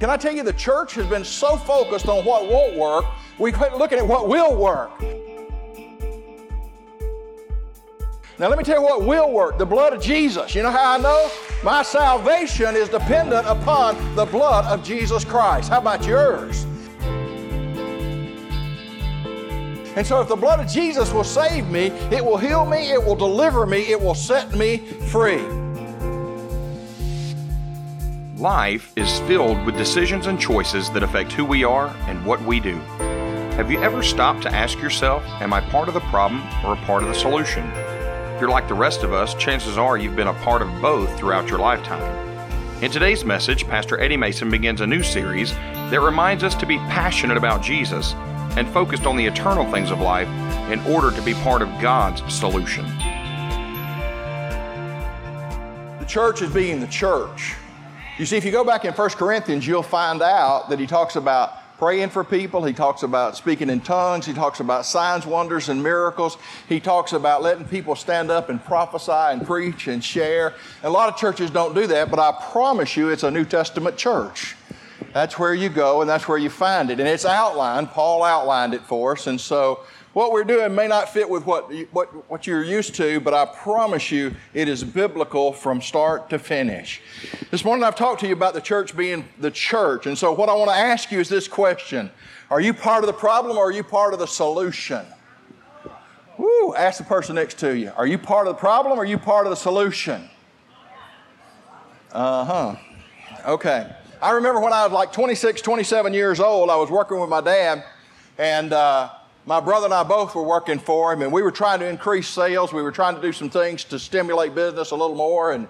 Can 0.00 0.10
I 0.10 0.16
tell 0.16 0.34
you, 0.34 0.42
the 0.42 0.52
church 0.52 0.94
has 0.94 1.06
been 1.06 1.24
so 1.24 1.56
focused 1.56 2.08
on 2.08 2.24
what 2.24 2.50
won't 2.50 2.76
work, 2.76 3.04
we 3.38 3.52
quit 3.52 3.74
looking 3.74 3.98
at 3.98 4.06
what 4.06 4.28
will 4.28 4.56
work. 4.56 4.90
Now, 8.36 8.48
let 8.48 8.58
me 8.58 8.64
tell 8.64 8.80
you 8.80 8.82
what 8.82 9.02
will 9.04 9.30
work 9.30 9.58
the 9.58 9.66
blood 9.66 9.92
of 9.92 10.02
Jesus. 10.02 10.56
You 10.56 10.64
know 10.64 10.72
how 10.72 10.94
I 10.94 10.98
know? 10.98 11.30
My 11.62 11.84
salvation 11.84 12.74
is 12.74 12.88
dependent 12.88 13.46
upon 13.46 14.16
the 14.16 14.24
blood 14.24 14.64
of 14.64 14.84
Jesus 14.84 15.24
Christ. 15.24 15.68
How 15.68 15.78
about 15.78 16.04
yours? 16.04 16.64
And 19.96 20.04
so, 20.04 20.20
if 20.20 20.26
the 20.26 20.34
blood 20.34 20.58
of 20.58 20.66
Jesus 20.66 21.12
will 21.12 21.22
save 21.22 21.68
me, 21.68 21.86
it 22.10 22.24
will 22.24 22.36
heal 22.36 22.66
me, 22.66 22.90
it 22.90 23.02
will 23.02 23.14
deliver 23.14 23.64
me, 23.64 23.82
it 23.82 24.00
will 24.00 24.16
set 24.16 24.52
me 24.56 24.78
free. 24.78 25.63
Life 28.44 28.92
is 28.94 29.20
filled 29.20 29.64
with 29.64 29.78
decisions 29.78 30.26
and 30.26 30.38
choices 30.38 30.90
that 30.90 31.02
affect 31.02 31.32
who 31.32 31.46
we 31.46 31.64
are 31.64 31.88
and 32.06 32.26
what 32.26 32.42
we 32.42 32.60
do. 32.60 32.74
Have 33.56 33.70
you 33.70 33.82
ever 33.82 34.02
stopped 34.02 34.42
to 34.42 34.54
ask 34.54 34.78
yourself, 34.80 35.24
Am 35.40 35.54
I 35.54 35.62
part 35.62 35.88
of 35.88 35.94
the 35.94 36.00
problem 36.00 36.42
or 36.62 36.74
a 36.74 36.84
part 36.84 37.02
of 37.02 37.08
the 37.08 37.14
solution? 37.14 37.64
If 37.64 38.42
you're 38.42 38.50
like 38.50 38.68
the 38.68 38.74
rest 38.74 39.02
of 39.02 39.14
us, 39.14 39.34
chances 39.36 39.78
are 39.78 39.96
you've 39.96 40.14
been 40.14 40.26
a 40.26 40.34
part 40.44 40.60
of 40.60 40.68
both 40.82 41.18
throughout 41.18 41.48
your 41.48 41.58
lifetime. 41.58 42.02
In 42.84 42.90
today's 42.90 43.24
message, 43.24 43.66
Pastor 43.66 43.98
Eddie 43.98 44.18
Mason 44.18 44.50
begins 44.50 44.82
a 44.82 44.86
new 44.86 45.02
series 45.02 45.52
that 45.54 46.02
reminds 46.02 46.44
us 46.44 46.54
to 46.56 46.66
be 46.66 46.76
passionate 46.76 47.38
about 47.38 47.62
Jesus 47.62 48.12
and 48.58 48.68
focused 48.68 49.06
on 49.06 49.16
the 49.16 49.24
eternal 49.24 49.64
things 49.72 49.90
of 49.90 50.02
life 50.02 50.28
in 50.70 50.80
order 50.80 51.10
to 51.10 51.22
be 51.22 51.32
part 51.32 51.62
of 51.62 51.70
God's 51.80 52.20
solution. 52.30 52.84
The 55.98 56.06
church 56.06 56.42
is 56.42 56.52
being 56.52 56.80
the 56.80 56.88
church. 56.88 57.54
You 58.16 58.26
see, 58.26 58.36
if 58.36 58.44
you 58.44 58.52
go 58.52 58.62
back 58.62 58.84
in 58.84 58.92
1 58.92 59.10
Corinthians, 59.10 59.66
you'll 59.66 59.82
find 59.82 60.22
out 60.22 60.70
that 60.70 60.78
he 60.78 60.86
talks 60.86 61.16
about 61.16 61.76
praying 61.78 62.10
for 62.10 62.22
people. 62.22 62.64
He 62.64 62.72
talks 62.72 63.02
about 63.02 63.36
speaking 63.36 63.68
in 63.68 63.80
tongues. 63.80 64.24
He 64.24 64.32
talks 64.32 64.60
about 64.60 64.86
signs, 64.86 65.26
wonders, 65.26 65.68
and 65.68 65.82
miracles. 65.82 66.38
He 66.68 66.78
talks 66.78 67.12
about 67.12 67.42
letting 67.42 67.64
people 67.64 67.96
stand 67.96 68.30
up 68.30 68.50
and 68.50 68.64
prophesy 68.64 69.10
and 69.10 69.44
preach 69.44 69.88
and 69.88 70.02
share. 70.02 70.54
a 70.84 70.90
lot 70.90 71.08
of 71.08 71.18
churches 71.18 71.50
don't 71.50 71.74
do 71.74 71.88
that, 71.88 72.08
but 72.08 72.20
I 72.20 72.32
promise 72.52 72.96
you 72.96 73.08
it's 73.08 73.24
a 73.24 73.30
New 73.32 73.44
Testament 73.44 73.96
church. 73.96 74.54
That's 75.12 75.36
where 75.36 75.54
you 75.54 75.68
go 75.68 76.00
and 76.00 76.08
that's 76.08 76.28
where 76.28 76.38
you 76.38 76.50
find 76.50 76.90
it. 76.90 77.00
And 77.00 77.08
it's 77.08 77.24
outlined. 77.24 77.88
Paul 77.88 78.22
outlined 78.22 78.74
it 78.74 78.82
for 78.82 79.14
us. 79.14 79.26
And 79.26 79.40
so 79.40 79.80
what 80.14 80.30
we're 80.30 80.44
doing 80.44 80.74
may 80.74 80.86
not 80.86 81.08
fit 81.12 81.28
with 81.28 81.44
what, 81.44 81.70
what, 81.92 82.30
what 82.30 82.46
you're 82.46 82.62
used 82.62 82.94
to, 82.94 83.20
but 83.20 83.34
I 83.34 83.44
promise 83.44 84.10
you 84.10 84.34
it 84.54 84.68
is 84.68 84.82
biblical 84.82 85.52
from 85.52 85.82
start 85.82 86.30
to 86.30 86.38
finish. 86.38 87.02
This 87.50 87.64
morning 87.64 87.84
I've 87.84 87.96
talked 87.96 88.20
to 88.20 88.26
you 88.28 88.32
about 88.32 88.54
the 88.54 88.60
church 88.60 88.96
being 88.96 89.24
the 89.40 89.50
church. 89.50 90.06
And 90.06 90.16
so 90.16 90.32
what 90.32 90.48
I 90.48 90.54
want 90.54 90.70
to 90.70 90.76
ask 90.76 91.10
you 91.10 91.18
is 91.18 91.28
this 91.28 91.48
question 91.48 92.10
Are 92.48 92.60
you 92.60 92.72
part 92.72 93.02
of 93.02 93.08
the 93.08 93.12
problem 93.12 93.58
or 93.58 93.68
are 93.68 93.72
you 93.72 93.82
part 93.82 94.14
of 94.14 94.20
the 94.20 94.26
solution? 94.26 95.04
Woo, 96.38 96.74
ask 96.74 96.98
the 96.98 97.04
person 97.04 97.34
next 97.34 97.58
to 97.58 97.76
you. 97.76 97.92
Are 97.96 98.06
you 98.06 98.18
part 98.18 98.46
of 98.46 98.54
the 98.54 98.60
problem 98.60 98.98
or 98.98 99.02
are 99.02 99.06
you 99.06 99.18
part 99.18 99.46
of 99.46 99.50
the 99.50 99.56
solution? 99.56 100.30
Uh 102.12 102.44
huh. 102.44 102.76
Okay. 103.46 103.90
I 104.22 104.30
remember 104.30 104.60
when 104.60 104.72
I 104.72 104.84
was 104.84 104.92
like 104.92 105.12
26, 105.12 105.60
27 105.60 106.14
years 106.14 106.38
old, 106.38 106.70
I 106.70 106.76
was 106.76 106.88
working 106.88 107.20
with 107.20 107.28
my 107.28 107.40
dad, 107.40 107.84
and 108.38 108.72
uh, 108.72 109.10
my 109.46 109.60
brother 109.60 109.84
and 109.84 109.94
I 109.94 110.02
both 110.02 110.34
were 110.34 110.42
working 110.42 110.78
for 110.78 111.12
him, 111.12 111.20
and 111.20 111.30
we 111.30 111.42
were 111.42 111.50
trying 111.50 111.80
to 111.80 111.88
increase 111.88 112.28
sales. 112.28 112.72
We 112.72 112.82
were 112.82 112.92
trying 112.92 113.14
to 113.16 113.20
do 113.20 113.32
some 113.32 113.50
things 113.50 113.84
to 113.84 113.98
stimulate 113.98 114.54
business 114.54 114.90
a 114.90 114.96
little 114.96 115.16
more. 115.16 115.52
And 115.52 115.68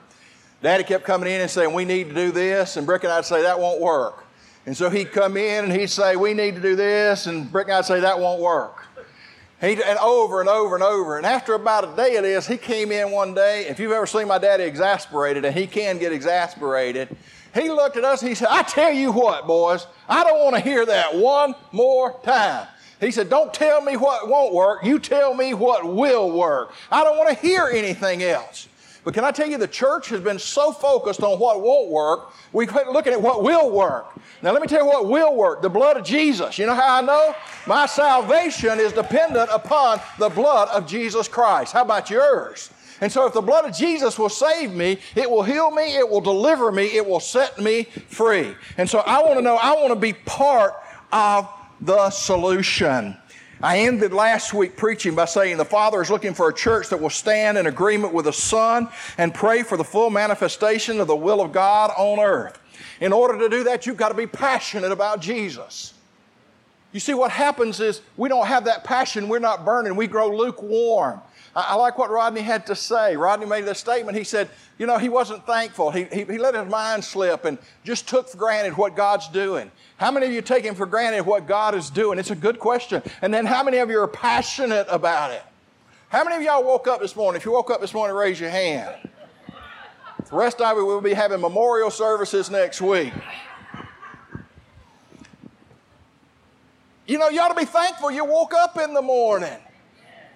Daddy 0.63 0.85
kept 0.85 1.05
coming 1.05 1.29
in 1.29 1.41
and 1.41 1.51
saying, 1.51 1.73
We 1.73 1.85
need 1.85 2.09
to 2.09 2.15
do 2.15 2.31
this. 2.31 2.77
And 2.77 2.87
Brick 2.87 3.03
and 3.03 3.13
I'd 3.13 3.25
say, 3.25 3.43
That 3.43 3.59
won't 3.59 3.81
work. 3.81 4.25
And 4.67 4.77
so 4.77 4.89
he'd 4.89 5.13
come 5.13 5.37
in 5.37 5.65
and 5.65 5.73
he'd 5.73 5.91
say, 5.91 6.15
We 6.15 6.35
need 6.35 6.55
to 6.55 6.63
do 6.63 6.77
this. 6.77 7.27
And 7.27 7.51
Brick 7.51 7.67
and 7.67 7.77
I'd 7.77 7.85
say, 7.85 8.01
That 8.01 8.21
won't 8.21 8.41
work. 8.41 8.87
He, 9.61 9.73
and 9.83 9.99
over 9.99 10.41
and 10.41 10.49
over 10.49 10.75
and 10.75 10.85
over. 10.85 11.17
And 11.17 11.27
after 11.27 11.55
about 11.55 11.93
a 11.93 11.97
day 11.97 12.17
of 12.17 12.23
this, 12.23 12.47
he 12.47 12.57
came 12.57 12.93
in 12.93 13.11
one 13.11 13.35
day. 13.35 13.67
If 13.67 13.81
you've 13.81 13.93
ever 13.93 14.07
seen 14.07 14.29
my 14.29 14.39
daddy 14.39 14.65
exasperated, 14.65 15.45
and 15.45 15.57
he 15.57 15.67
can 15.67 15.99
get 15.99 16.13
exasperated, 16.13 17.17
he 17.55 17.71
looked 17.71 17.97
at 17.97 18.05
us 18.05 18.21
and 18.21 18.29
he 18.29 18.35
said, 18.35 18.49
I 18.51 18.63
tell 18.63 18.93
you 18.93 19.13
what, 19.13 19.47
boys, 19.47 19.87
I 20.09 20.23
don't 20.25 20.43
want 20.43 20.57
to 20.57 20.61
hear 20.61 20.85
that 20.87 21.15
one 21.17 21.55
more 21.73 22.21
time. 22.25 22.67
He 23.05 23.13
said, 23.13 23.29
Don't 23.29 23.53
tell 23.53 23.81
me 23.81 23.97
what 23.97 24.29
won't 24.29 24.55
work. 24.55 24.85
You 24.85 24.99
tell 24.99 25.35
me 25.35 25.55
what 25.55 25.87
will 25.87 26.31
work. 26.31 26.73
I 26.91 27.05
don't 27.05 27.17
want 27.17 27.29
to 27.31 27.47
hear 27.47 27.69
anything 27.73 28.23
else. 28.23 28.69
But 29.05 29.13
can 29.13 29.23
I 29.23 29.33
tell 29.33 29.47
you, 29.47 29.59
the 29.59 29.69
church 29.69 30.09
has 30.09 30.21
been 30.21 30.39
so 30.39 30.73
focused 30.73 31.23
on 31.23 31.39
what 31.39 31.61
won't 31.61 31.91
work, 31.91 32.33
we 32.55 32.67
quit 32.67 32.89
looking 32.89 33.13
at 33.13 33.21
what 33.21 33.43
will 33.43 33.71
work. 33.71 34.07
Now, 34.43 34.53
let 34.53 34.63
me 34.63 34.69
tell 34.69 34.81
you 34.81 34.87
what 34.87 35.09
will 35.09 35.37
work 35.37 35.61
the 35.61 35.69
blood 35.69 35.99
of 35.99 36.05
Jesus. 36.05 36.59
You 36.59 36.65
know 36.65 36.75
how 36.75 36.97
I 36.97 37.01
know? 37.03 37.35
My 37.67 37.85
salvation 37.85 38.81
is 38.81 38.93
dependent 38.93 39.51
upon 39.53 40.01
the 40.19 40.31
blood 40.31 40.69
of 40.71 40.87
Jesus 40.87 41.29
Christ. 41.29 41.75
How 41.75 41.83
about 41.83 42.09
yours? 42.09 42.71
And 43.03 43.13
so, 43.13 43.27
if 43.27 43.35
the 43.35 43.43
blood 43.43 43.67
of 43.67 43.77
Jesus 43.77 44.19
will 44.19 44.31
save 44.31 44.73
me, 44.73 44.99
it 45.15 45.31
will 45.31 45.43
heal 45.43 45.71
me, 45.71 45.97
it 45.97 46.09
will 46.09 46.23
deliver 46.23 46.73
me, 46.73 46.85
it 46.85 47.05
will 47.05 47.21
set 47.21 47.59
me 47.59 47.85
free. 47.85 48.55
And 48.79 48.89
so, 48.89 49.01
I 49.01 49.21
want 49.23 49.35
to 49.35 49.43
know, 49.43 49.57
I 49.57 49.73
want 49.75 49.89
to 49.89 50.01
be 50.01 50.15
part 50.15 50.75
of 51.13 51.47
the 51.85 52.11
solution. 52.11 53.17
I 53.63 53.81
ended 53.81 54.13
last 54.13 54.53
week 54.53 54.77
preaching 54.77 55.15
by 55.15 55.27
saying 55.27 55.59
the 55.59 55.65
Father 55.65 56.03
is 56.03 56.11
looking 56.11 56.35
for 56.35 56.49
a 56.49 56.55
church 56.55 56.89
that 56.89 57.01
will 57.01 57.11
stand 57.11 57.57
in 57.57 57.67
agreement 57.67 58.13
with 58.13 58.25
the 58.25 58.33
Son 58.33 58.89
and 59.17 59.33
pray 59.33 59.63
for 59.63 59.77
the 59.77 59.85
full 59.85 60.11
manifestation 60.11 61.01
of 61.01 61.07
the 61.07 61.17
will 61.17 61.41
of 61.41 61.53
God 61.53 61.91
on 61.97 62.19
earth. 62.19 62.59
In 63.01 63.13
order 63.13 63.39
to 63.39 63.49
do 63.49 63.65
that, 63.65 63.87
you've 63.87 63.97
got 63.97 64.09
to 64.09 64.15
be 64.15 64.27
passionate 64.27 64.93
about 64.93 65.21
Jesus. 65.21 65.95
You 66.93 67.01
see, 67.01 67.15
what 67.15 67.31
happens 67.31 67.81
is 67.81 68.03
we 68.17 68.29
don't 68.29 68.47
have 68.47 68.65
that 68.67 68.85
passion, 68.85 69.29
we're 69.29 69.39
not 69.41 69.65
burning, 69.65 69.97
we 69.97 70.07
grow 70.07 70.35
lukewarm. 70.35 71.21
I, 71.57 71.77
like 71.77 71.99
what 71.99 72.11
Rodney 72.11 72.41
had 72.41 72.67
to 72.67 72.75
say. 72.75 73.17
Rodney 73.17 73.47
made 73.47 73.65
this 73.65 73.79
statement. 73.79 74.19
He 74.19 74.25
said, 74.25 74.49
you 74.77 74.87
know, 74.87 74.99
he 74.99 75.09
wasn't 75.09 75.47
thankful. 75.47 75.91
He, 75.93 76.05
he, 76.05 76.25
he 76.25 76.39
let 76.39 76.55
his 76.55 76.69
mind 76.69 77.05
slip 77.05 77.45
and 77.45 77.59
just 77.85 78.09
took 78.09 78.29
for 78.29 78.37
granted 78.37 78.77
what 78.77 78.97
God's 78.97 79.29
doing. 79.29 79.71
How 79.97 80.11
many 80.11 80.27
of 80.27 80.33
you 80.33 80.43
taking 80.43 80.75
for 80.75 80.87
granted 80.87 81.25
what 81.25 81.47
God 81.47 81.75
is 81.77 81.91
doing? 81.91 82.19
It's 82.19 82.33
a 82.33 82.37
good 82.37 82.59
question. 82.59 83.03
And 83.23 83.33
then 83.33 83.47
how 83.47 83.63
many 83.63 83.79
of 83.79 83.89
you 83.89 84.01
are 84.01 84.09
passionate 84.09 84.87
about 84.91 85.31
it? 85.31 85.43
How 86.09 86.25
many 86.25 86.37
of 86.37 86.43
y'all 86.43 86.65
woke 86.65 86.89
up 86.89 87.01
this 87.01 87.15
morning? 87.15 87.41
If 87.41 87.45
you 87.45 87.53
woke 87.53 87.71
up 87.71 87.81
this 87.81 87.95
morning, 87.95 88.17
raise 88.17 88.41
your 88.41 88.51
hand. 88.51 89.11
The 90.29 90.37
rest 90.37 90.61
of 90.61 90.77
you 90.77 90.85
will 90.85 91.01
be 91.01 91.15
having 91.15 91.41
memorial 91.41 91.91
services 91.91 92.51
next 92.51 92.81
week. 92.81 93.13
You 97.07 97.19
know, 97.19 97.29
you 97.29 97.41
ought 97.41 97.49
to 97.49 97.55
be 97.55 97.67
thankful 97.67 98.11
you 98.11 98.25
woke 98.25 98.55
up 98.55 98.79
in 98.79 98.95
the 98.95 99.03
morning. 99.03 99.59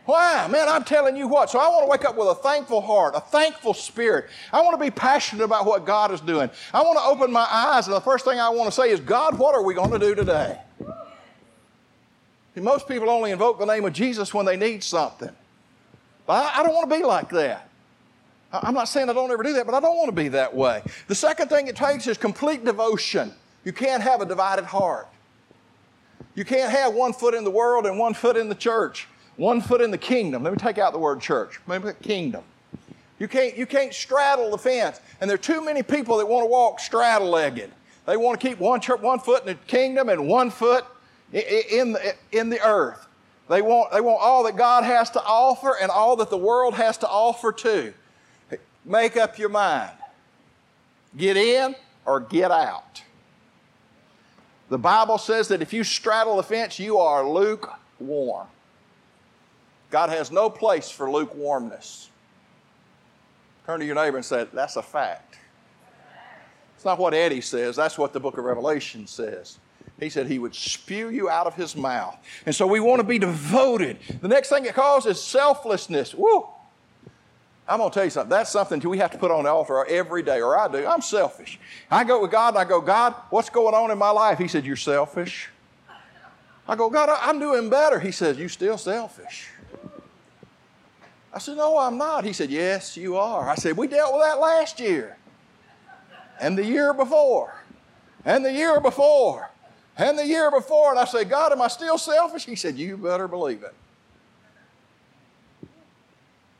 Why? 0.08 0.48
Man, 0.50 0.70
I'm 0.70 0.84
telling 0.84 1.18
you 1.18 1.28
what. 1.28 1.50
So 1.50 1.58
I 1.58 1.68
want 1.68 1.84
to 1.84 1.90
wake 1.90 2.06
up 2.06 2.16
with 2.16 2.28
a 2.28 2.34
thankful 2.34 2.80
heart, 2.80 3.14
a 3.14 3.20
thankful 3.20 3.74
spirit. 3.74 4.30
I 4.54 4.62
want 4.62 4.72
to 4.72 4.82
be 4.82 4.90
passionate 4.90 5.44
about 5.44 5.66
what 5.66 5.84
God 5.84 6.12
is 6.12 6.22
doing. 6.22 6.48
I 6.72 6.80
want 6.80 6.98
to 6.98 7.04
open 7.04 7.30
my 7.30 7.46
eyes, 7.50 7.88
and 7.88 7.94
the 7.94 8.00
first 8.00 8.24
thing 8.24 8.40
I 8.40 8.48
want 8.48 8.72
to 8.72 8.74
say 8.74 8.88
is, 8.88 9.00
God, 9.00 9.38
what 9.38 9.54
are 9.54 9.62
we 9.62 9.74
going 9.74 9.90
to 9.90 9.98
do 9.98 10.14
today? 10.14 10.58
most 12.56 12.88
people 12.88 13.10
only 13.10 13.32
invoke 13.32 13.58
the 13.58 13.66
name 13.66 13.84
of 13.84 13.92
Jesus 13.92 14.32
when 14.32 14.46
they 14.46 14.56
need 14.56 14.82
something. 14.82 15.30
I, 16.26 16.54
I 16.56 16.62
don't 16.62 16.74
want 16.74 16.88
to 16.88 16.96
be 16.96 17.04
like 17.04 17.28
that. 17.28 17.68
I'm 18.50 18.72
not 18.72 18.88
saying 18.88 19.10
I 19.10 19.12
don't 19.12 19.30
ever 19.30 19.42
do 19.42 19.52
that, 19.52 19.66
but 19.66 19.74
I 19.74 19.80
don't 19.80 19.96
want 19.96 20.08
to 20.08 20.16
be 20.16 20.28
that 20.28 20.56
way. 20.56 20.80
The 21.06 21.14
second 21.14 21.48
thing 21.48 21.66
it 21.66 21.76
takes 21.76 22.06
is 22.06 22.16
complete 22.16 22.64
devotion. 22.64 23.34
You 23.62 23.74
can't 23.74 24.02
have 24.02 24.22
a 24.22 24.26
divided 24.26 24.64
heart. 24.64 25.06
You 26.34 26.46
can't 26.46 26.72
have 26.72 26.94
one 26.94 27.12
foot 27.12 27.34
in 27.34 27.44
the 27.44 27.50
world 27.50 27.84
and 27.84 27.98
one 27.98 28.14
foot 28.14 28.38
in 28.38 28.48
the 28.48 28.54
church 28.54 29.06
one 29.38 29.60
foot 29.62 29.80
in 29.80 29.90
the 29.90 29.98
kingdom. 29.98 30.42
Let 30.42 30.52
me 30.52 30.58
take 30.58 30.76
out 30.76 30.92
the 30.92 30.98
word 30.98 31.20
church. 31.20 31.60
Maybe 31.66 31.88
kingdom. 32.02 32.42
You 33.18 33.28
can't, 33.28 33.56
you 33.56 33.66
can't 33.66 33.94
straddle 33.94 34.50
the 34.50 34.58
fence. 34.58 35.00
And 35.20 35.30
there 35.30 35.36
are 35.36 35.38
too 35.38 35.64
many 35.64 35.82
people 35.82 36.18
that 36.18 36.26
want 36.26 36.44
to 36.44 36.48
walk 36.48 36.80
straddle 36.80 37.30
legged. 37.30 37.70
They 38.04 38.16
want 38.16 38.40
to 38.40 38.46
keep 38.46 38.58
one, 38.58 38.80
church, 38.80 39.00
one 39.00 39.20
foot 39.20 39.42
in 39.42 39.46
the 39.46 39.54
kingdom 39.54 40.08
and 40.08 40.28
one 40.28 40.50
foot 40.50 40.84
in 41.32 41.92
the, 41.92 42.14
in 42.32 42.50
the 42.50 42.60
earth. 42.66 43.06
They 43.48 43.62
want, 43.62 43.92
they 43.92 44.00
want 44.00 44.20
all 44.20 44.44
that 44.44 44.56
God 44.56 44.84
has 44.84 45.10
to 45.10 45.22
offer 45.22 45.76
and 45.80 45.90
all 45.90 46.16
that 46.16 46.30
the 46.30 46.38
world 46.38 46.74
has 46.74 46.98
to 46.98 47.08
offer 47.08 47.52
too. 47.52 47.94
Make 48.84 49.16
up 49.16 49.38
your 49.38 49.48
mind. 49.48 49.92
Get 51.16 51.36
in 51.36 51.74
or 52.04 52.20
get 52.20 52.50
out. 52.50 53.02
The 54.68 54.78
Bible 54.78 55.18
says 55.18 55.48
that 55.48 55.62
if 55.62 55.72
you 55.72 55.84
straddle 55.84 56.36
the 56.36 56.42
fence, 56.42 56.78
you 56.78 56.98
are 56.98 57.26
lukewarm. 57.28 58.48
God 59.90 60.10
has 60.10 60.30
no 60.30 60.50
place 60.50 60.90
for 60.90 61.10
lukewarmness. 61.10 62.10
Turn 63.66 63.80
to 63.80 63.86
your 63.86 63.94
neighbor 63.94 64.16
and 64.16 64.24
say, 64.24 64.46
That's 64.52 64.76
a 64.76 64.82
fact. 64.82 65.38
It's 66.76 66.84
not 66.84 66.98
what 66.98 67.12
Eddie 67.12 67.40
says, 67.40 67.74
that's 67.74 67.98
what 67.98 68.12
the 68.12 68.20
book 68.20 68.38
of 68.38 68.44
Revelation 68.44 69.08
says. 69.08 69.58
He 69.98 70.10
said 70.10 70.28
he 70.28 70.38
would 70.38 70.54
spew 70.54 71.10
you 71.10 71.28
out 71.28 71.48
of 71.48 71.54
his 71.54 71.74
mouth. 71.74 72.16
And 72.46 72.54
so 72.54 72.68
we 72.68 72.78
want 72.78 73.00
to 73.00 73.04
be 73.04 73.18
devoted. 73.18 73.98
The 74.20 74.28
next 74.28 74.48
thing 74.48 74.64
it 74.64 74.74
calls 74.74 75.04
is 75.04 75.20
selflessness. 75.20 76.14
Woo! 76.14 76.46
I'm 77.66 77.78
going 77.78 77.90
to 77.90 77.94
tell 77.94 78.04
you 78.04 78.10
something. 78.10 78.30
That's 78.30 78.50
something 78.52 78.80
we 78.88 78.98
have 78.98 79.10
to 79.10 79.18
put 79.18 79.32
on 79.32 79.44
the 79.44 79.50
altar 79.50 79.84
every 79.86 80.22
day, 80.22 80.40
or 80.40 80.56
I 80.56 80.68
do. 80.68 80.86
I'm 80.86 81.02
selfish. 81.02 81.58
I 81.90 82.04
go 82.04 82.22
with 82.22 82.30
God 82.30 82.50
and 82.50 82.58
I 82.58 82.64
go, 82.64 82.80
God, 82.80 83.14
what's 83.30 83.50
going 83.50 83.74
on 83.74 83.90
in 83.90 83.98
my 83.98 84.10
life? 84.10 84.38
He 84.38 84.46
said, 84.48 84.64
You're 84.64 84.76
selfish. 84.76 85.50
I 86.68 86.76
go, 86.76 86.88
God, 86.88 87.08
I'm 87.20 87.40
doing 87.40 87.68
better. 87.68 87.98
He 87.98 88.12
says, 88.12 88.38
You're 88.38 88.48
still 88.48 88.78
selfish. 88.78 89.48
I 91.32 91.38
said, 91.38 91.56
No, 91.56 91.78
I'm 91.78 91.98
not. 91.98 92.24
He 92.24 92.32
said, 92.32 92.50
Yes, 92.50 92.96
you 92.96 93.16
are. 93.16 93.48
I 93.48 93.54
said, 93.54 93.76
We 93.76 93.86
dealt 93.86 94.14
with 94.14 94.22
that 94.22 94.40
last 94.40 94.80
year, 94.80 95.16
and 96.40 96.56
the 96.56 96.64
year 96.64 96.94
before, 96.94 97.54
and 98.24 98.44
the 98.44 98.52
year 98.52 98.80
before, 98.80 99.50
and 99.96 100.18
the 100.18 100.26
year 100.26 100.50
before. 100.50 100.90
And 100.90 100.98
I 100.98 101.04
said, 101.04 101.28
God, 101.28 101.52
am 101.52 101.60
I 101.60 101.68
still 101.68 101.98
selfish? 101.98 102.44
He 102.46 102.56
said, 102.56 102.76
You 102.76 102.96
better 102.96 103.28
believe 103.28 103.62
it. 103.62 103.74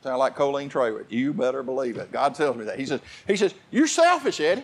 Sound 0.03 0.19
like 0.19 0.35
Colleen 0.35 0.69
Traywick. 0.69 1.05
You 1.09 1.33
better 1.33 1.61
believe 1.61 1.97
it. 1.97 2.11
God 2.11 2.33
tells 2.33 2.55
me 2.55 2.63
that. 2.65 2.79
He 2.79 2.85
says, 2.85 3.01
he 3.27 3.35
says, 3.35 3.53
You're 3.71 3.87
selfish, 3.87 4.39
Eddie. 4.39 4.63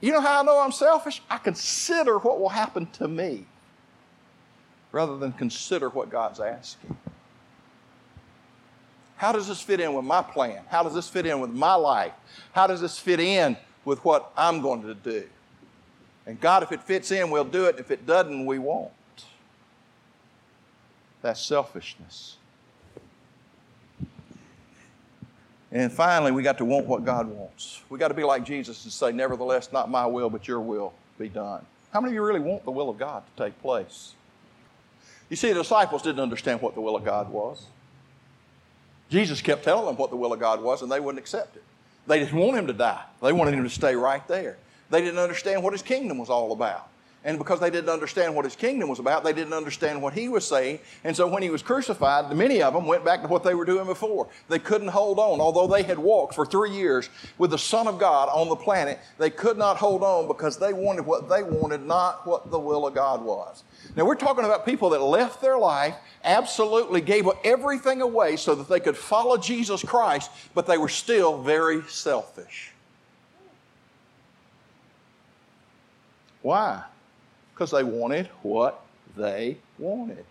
You 0.00 0.12
know 0.12 0.20
how 0.20 0.40
I 0.40 0.42
know 0.44 0.60
I'm 0.60 0.72
selfish? 0.72 1.22
I 1.30 1.38
consider 1.38 2.18
what 2.18 2.38
will 2.38 2.50
happen 2.50 2.86
to 2.92 3.08
me 3.08 3.46
rather 4.92 5.16
than 5.16 5.32
consider 5.32 5.88
what 5.88 6.10
God's 6.10 6.38
asking. 6.38 6.96
How 9.16 9.32
does 9.32 9.48
this 9.48 9.60
fit 9.60 9.80
in 9.80 9.94
with 9.94 10.04
my 10.04 10.22
plan? 10.22 10.62
How 10.68 10.82
does 10.82 10.94
this 10.94 11.08
fit 11.08 11.26
in 11.26 11.40
with 11.40 11.50
my 11.50 11.74
life? 11.74 12.12
How 12.52 12.66
does 12.66 12.80
this 12.80 12.98
fit 12.98 13.20
in 13.20 13.56
with 13.84 14.04
what 14.04 14.30
I'm 14.36 14.60
going 14.60 14.82
to 14.82 14.94
do? 14.94 15.24
And 16.26 16.40
God, 16.40 16.62
if 16.62 16.72
it 16.72 16.82
fits 16.82 17.10
in, 17.12 17.30
we'll 17.30 17.44
do 17.44 17.64
it. 17.66 17.76
If 17.78 17.90
it 17.90 18.06
doesn't, 18.06 18.46
we 18.46 18.58
won't. 18.58 18.90
That's 21.22 21.40
selfishness. 21.40 22.36
And 25.72 25.92
finally, 25.92 26.32
we 26.32 26.42
got 26.42 26.58
to 26.58 26.64
want 26.64 26.86
what 26.86 27.04
God 27.04 27.26
wants. 27.26 27.82
We 27.88 27.98
got 27.98 28.08
to 28.08 28.14
be 28.14 28.22
like 28.22 28.44
Jesus 28.44 28.84
and 28.84 28.92
say, 28.92 29.12
Nevertheless, 29.12 29.72
not 29.72 29.90
my 29.90 30.06
will, 30.06 30.30
but 30.30 30.46
your 30.46 30.60
will 30.60 30.92
be 31.18 31.28
done. 31.28 31.64
How 31.92 32.00
many 32.00 32.12
of 32.12 32.14
you 32.14 32.24
really 32.24 32.40
want 32.40 32.64
the 32.64 32.70
will 32.70 32.90
of 32.90 32.98
God 32.98 33.22
to 33.26 33.44
take 33.44 33.60
place? 33.60 34.14
You 35.28 35.36
see, 35.36 35.48
the 35.48 35.62
disciples 35.62 36.02
didn't 36.02 36.20
understand 36.20 36.60
what 36.60 36.74
the 36.74 36.80
will 36.80 36.96
of 36.96 37.04
God 37.04 37.30
was. 37.30 37.66
Jesus 39.08 39.40
kept 39.40 39.64
telling 39.64 39.86
them 39.86 39.96
what 39.96 40.10
the 40.10 40.16
will 40.16 40.32
of 40.32 40.40
God 40.40 40.62
was, 40.62 40.82
and 40.82 40.90
they 40.90 41.00
wouldn't 41.00 41.20
accept 41.20 41.56
it. 41.56 41.62
They 42.06 42.18
didn't 42.18 42.38
want 42.38 42.58
him 42.58 42.66
to 42.66 42.72
die, 42.72 43.02
they 43.22 43.32
wanted 43.32 43.54
him 43.54 43.64
to 43.64 43.70
stay 43.70 43.94
right 43.94 44.26
there. 44.28 44.58
They 44.90 45.00
didn't 45.00 45.18
understand 45.18 45.64
what 45.64 45.72
his 45.72 45.82
kingdom 45.82 46.18
was 46.18 46.30
all 46.30 46.52
about. 46.52 46.88
And 47.26 47.38
because 47.38 47.58
they 47.58 47.70
didn't 47.70 47.90
understand 47.90 48.36
what 48.36 48.44
his 48.44 48.54
kingdom 48.54 48.88
was 48.88 49.00
about, 49.00 49.24
they 49.24 49.32
didn't 49.32 49.52
understand 49.52 50.00
what 50.00 50.12
he 50.14 50.28
was 50.28 50.46
saying. 50.46 50.78
And 51.02 51.14
so 51.14 51.26
when 51.26 51.42
he 51.42 51.50
was 51.50 51.60
crucified, 51.60 52.34
many 52.36 52.62
of 52.62 52.72
them 52.72 52.86
went 52.86 53.04
back 53.04 53.20
to 53.22 53.26
what 53.26 53.42
they 53.42 53.52
were 53.52 53.64
doing 53.64 53.84
before. 53.84 54.28
They 54.48 54.60
couldn't 54.60 54.88
hold 54.88 55.18
on. 55.18 55.40
Although 55.40 55.66
they 55.66 55.82
had 55.82 55.98
walked 55.98 56.36
for 56.36 56.46
three 56.46 56.70
years 56.70 57.10
with 57.36 57.50
the 57.50 57.58
Son 57.58 57.88
of 57.88 57.98
God 57.98 58.28
on 58.28 58.48
the 58.48 58.54
planet, 58.54 59.00
they 59.18 59.28
could 59.28 59.58
not 59.58 59.76
hold 59.76 60.04
on 60.04 60.28
because 60.28 60.56
they 60.56 60.72
wanted 60.72 61.04
what 61.04 61.28
they 61.28 61.42
wanted, 61.42 61.84
not 61.84 62.24
what 62.28 62.52
the 62.52 62.60
will 62.60 62.86
of 62.86 62.94
God 62.94 63.24
was. 63.24 63.64
Now 63.96 64.04
we're 64.04 64.14
talking 64.14 64.44
about 64.44 64.64
people 64.64 64.90
that 64.90 65.02
left 65.02 65.42
their 65.42 65.58
life, 65.58 65.96
absolutely 66.22 67.00
gave 67.00 67.28
everything 67.44 68.02
away 68.02 68.36
so 68.36 68.54
that 68.54 68.68
they 68.68 68.78
could 68.78 68.96
follow 68.96 69.36
Jesus 69.36 69.82
Christ, 69.82 70.30
but 70.54 70.68
they 70.68 70.78
were 70.78 70.88
still 70.88 71.42
very 71.42 71.82
selfish. 71.88 72.70
Why? 76.42 76.84
Because 77.56 77.70
they 77.70 77.84
wanted 77.84 78.28
what 78.42 78.84
they 79.16 79.56
wanted. 79.78 80.26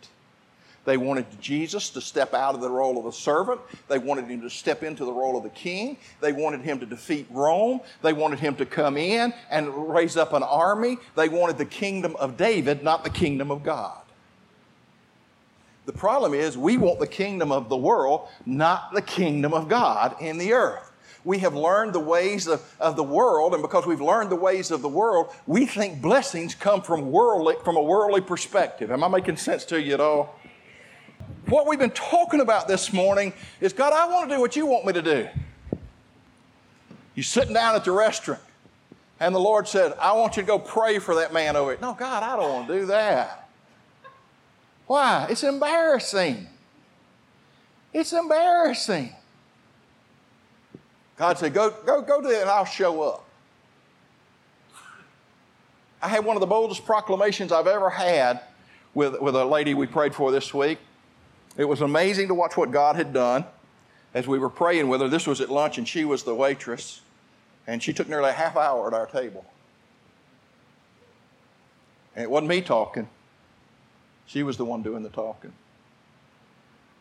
They 0.85 0.97
wanted 0.97 1.25
Jesus 1.41 1.89
to 1.89 2.01
step 2.01 2.35
out 2.35 2.53
of 2.53 2.61
the 2.61 2.69
role 2.69 2.99
of 2.99 3.07
a 3.07 3.11
servant. 3.11 3.59
They 3.87 3.97
wanted 3.97 4.27
him 4.27 4.41
to 4.41 4.49
step 4.51 4.83
into 4.83 5.05
the 5.05 5.11
role 5.11 5.35
of 5.35 5.41
the 5.41 5.49
king. 5.49 5.97
They 6.21 6.31
wanted 6.33 6.61
him 6.61 6.79
to 6.81 6.85
defeat 6.85 7.25
Rome. 7.31 7.81
They 8.03 8.13
wanted 8.13 8.37
him 8.37 8.55
to 8.57 8.65
come 8.67 8.95
in 8.95 9.33
and 9.49 9.89
raise 9.91 10.17
up 10.17 10.33
an 10.33 10.43
army. 10.43 10.97
They 11.15 11.27
wanted 11.27 11.57
the 11.57 11.65
kingdom 11.65 12.15
of 12.17 12.37
David, 12.37 12.83
not 12.83 13.03
the 13.03 13.09
kingdom 13.09 13.49
of 13.49 13.63
God. 13.63 14.03
The 15.87 15.93
problem 15.93 16.35
is, 16.35 16.55
we 16.55 16.77
want 16.77 16.99
the 16.99 17.07
kingdom 17.07 17.51
of 17.51 17.69
the 17.69 17.77
world, 17.77 18.27
not 18.45 18.93
the 18.93 19.01
kingdom 19.01 19.51
of 19.51 19.67
God 19.67 20.15
in 20.21 20.37
the 20.37 20.53
earth 20.53 20.91
we 21.25 21.39
have 21.39 21.55
learned 21.55 21.91
the 21.93 21.99
ways 21.99 22.47
of, 22.47 22.63
of 22.79 22.95
the 22.95 23.03
world, 23.03 23.53
and 23.53 23.61
because 23.61 23.85
we've 23.87 23.99
learned 23.99 24.29
the 24.29 24.35
ways 24.35 24.69
of 24.69 24.83
the 24.83 24.87
world, 24.87 25.33
we 25.47 25.65
think 25.65 26.01
blessings 26.01 26.53
come 26.53 26.81
from 26.83 27.11
worldly, 27.11 27.55
from 27.65 27.75
a 27.75 27.81
worldly 27.81 28.21
perspective. 28.21 28.91
Am 28.91 29.03
I 29.03 29.07
making 29.07 29.37
sense 29.37 29.65
to 29.65 29.81
you 29.81 29.95
at 29.95 29.99
all? 29.99 30.39
What 31.47 31.67
we've 31.67 31.79
been 31.79 31.89
talking 31.89 32.41
about 32.41 32.67
this 32.67 32.93
morning 32.93 33.33
is 33.59 33.73
God, 33.73 33.91
I 33.91 34.07
want 34.07 34.29
to 34.29 34.35
do 34.35 34.39
what 34.39 34.55
you 34.55 34.67
want 34.67 34.85
me 34.85 34.93
to 34.93 35.01
do. 35.01 35.27
You're 37.15 37.23
sitting 37.23 37.53
down 37.53 37.75
at 37.75 37.85
the 37.85 37.91
restaurant, 37.91 38.41
and 39.19 39.33
the 39.33 39.39
Lord 39.39 39.67
said, 39.67 39.93
I 39.99 40.13
want 40.13 40.37
you 40.37 40.43
to 40.43 40.47
go 40.47 40.59
pray 40.59 40.99
for 40.99 41.15
that 41.15 41.33
man 41.33 41.55
over 41.55 41.73
it. 41.73 41.81
No, 41.81 41.93
God, 41.93 42.21
I 42.21 42.35
don't 42.35 42.53
want 42.53 42.67
to 42.67 42.79
do 42.81 42.85
that. 42.87 43.49
Why? 44.85 45.25
It's 45.29 45.43
embarrassing. 45.43 46.47
It's 47.93 48.13
embarrassing. 48.13 49.15
God 51.17 51.37
said, 51.37 51.53
Go, 51.53 51.71
go, 51.85 52.01
go 52.01 52.21
to 52.21 52.27
it 52.29 52.41
and 52.41 52.49
I'll 52.49 52.65
show 52.65 53.01
up. 53.01 53.25
I 56.01 56.07
had 56.07 56.25
one 56.25 56.35
of 56.35 56.41
the 56.41 56.47
boldest 56.47 56.85
proclamations 56.85 57.51
I've 57.51 57.67
ever 57.67 57.89
had 57.89 58.41
with, 58.93 59.19
with 59.19 59.35
a 59.35 59.45
lady 59.45 59.73
we 59.73 59.87
prayed 59.87 60.13
for 60.13 60.31
this 60.31 60.53
week. 60.53 60.77
It 61.57 61.65
was 61.65 61.81
amazing 61.81 62.27
to 62.27 62.33
watch 62.33 62.57
what 62.57 62.71
God 62.71 62.95
had 62.95 63.13
done 63.13 63.45
as 64.13 64.27
we 64.27 64.37
were 64.37 64.49
praying 64.49 64.87
with 64.87 65.01
her. 65.01 65.07
This 65.07 65.25
was 65.25 65.41
at 65.41 65.49
lunch, 65.49 65.77
and 65.77 65.87
she 65.87 66.05
was 66.05 66.23
the 66.23 66.35
waitress, 66.35 67.01
and 67.65 67.81
she 67.81 67.93
took 67.93 68.07
nearly 68.07 68.29
a 68.29 68.33
half 68.33 68.55
hour 68.55 68.87
at 68.87 68.93
our 68.93 69.07
table. 69.07 69.45
And 72.15 72.23
it 72.23 72.29
wasn't 72.29 72.49
me 72.49 72.61
talking, 72.61 73.09
she 74.25 74.43
was 74.43 74.57
the 74.57 74.65
one 74.65 74.81
doing 74.81 75.03
the 75.03 75.09
talking. 75.09 75.53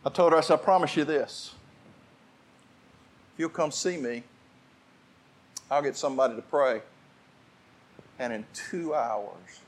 I 0.05 0.11
told 0.11 0.33
her, 0.33 0.39
I 0.39 0.41
said, 0.41 0.55
I 0.55 0.63
promise 0.63 0.97
you 0.97 1.05
this. 1.05 1.55
If 3.35 3.41
you'll 3.41 3.49
come 3.49 3.73
see 3.73 3.97
me, 3.97 4.23
I'll 5.69 5.83
get 5.83 5.97
somebody 5.97 6.37
to 6.37 6.43
pray. 6.43 6.83
And 8.21 8.33
in 8.33 8.47
two 8.55 8.95
hours, 8.95 9.61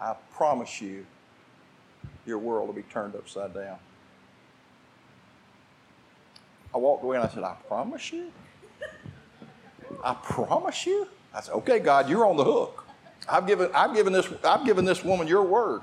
I 0.00 0.14
promise 0.32 0.80
you, 0.80 1.04
your 2.26 2.38
world 2.38 2.68
will 2.68 2.74
be 2.74 2.82
turned 2.82 3.16
upside 3.16 3.54
down. 3.54 3.78
I 6.72 6.78
walked 6.78 7.02
away 7.02 7.16
and 7.16 7.26
I 7.26 7.28
said, 7.28 7.42
I 7.42 7.56
promise 7.66 8.12
you? 8.12 8.30
I 10.04 10.14
promise 10.14 10.86
you? 10.86 11.08
I 11.34 11.40
said, 11.40 11.54
okay, 11.54 11.80
God, 11.80 12.08
you're 12.08 12.24
on 12.24 12.36
the 12.36 12.44
hook. 12.44 12.86
I've 13.28 13.48
given, 13.48 13.68
I've 13.74 13.94
given, 13.94 14.12
this, 14.12 14.28
I've 14.44 14.64
given 14.64 14.84
this 14.84 15.02
woman 15.02 15.26
your 15.26 15.42
word. 15.42 15.80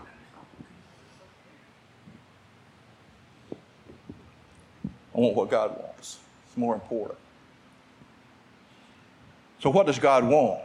I 5.13 5.19
want 5.19 5.35
what 5.35 5.49
God 5.49 5.77
wants. 5.77 5.92
More 6.55 6.73
important. 6.73 7.17
So, 9.59 9.69
what 9.69 9.85
does 9.85 9.99
God 9.99 10.25
want? 10.25 10.61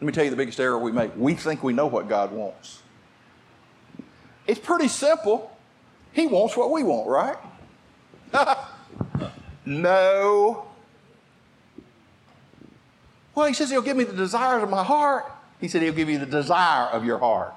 Let 0.00 0.06
me 0.06 0.12
tell 0.12 0.24
you 0.24 0.30
the 0.30 0.36
biggest 0.36 0.58
error 0.58 0.78
we 0.78 0.90
make. 0.90 1.12
We 1.16 1.34
think 1.34 1.62
we 1.62 1.72
know 1.72 1.86
what 1.86 2.08
God 2.08 2.32
wants. 2.32 2.82
It's 4.46 4.58
pretty 4.58 4.88
simple. 4.88 5.56
He 6.12 6.26
wants 6.26 6.56
what 6.56 6.70
we 6.70 6.82
want, 6.82 7.08
right? 7.08 7.36
no. 9.64 10.66
Well, 13.34 13.46
he 13.46 13.54
says 13.54 13.70
he'll 13.70 13.82
give 13.82 13.96
me 13.96 14.04
the 14.04 14.12
desires 14.12 14.62
of 14.62 14.70
my 14.70 14.82
heart. 14.82 15.30
He 15.60 15.68
said 15.68 15.82
he'll 15.82 15.92
give 15.92 16.08
you 16.08 16.18
the 16.18 16.26
desire 16.26 16.88
of 16.88 17.04
your 17.04 17.18
heart. 17.18 17.54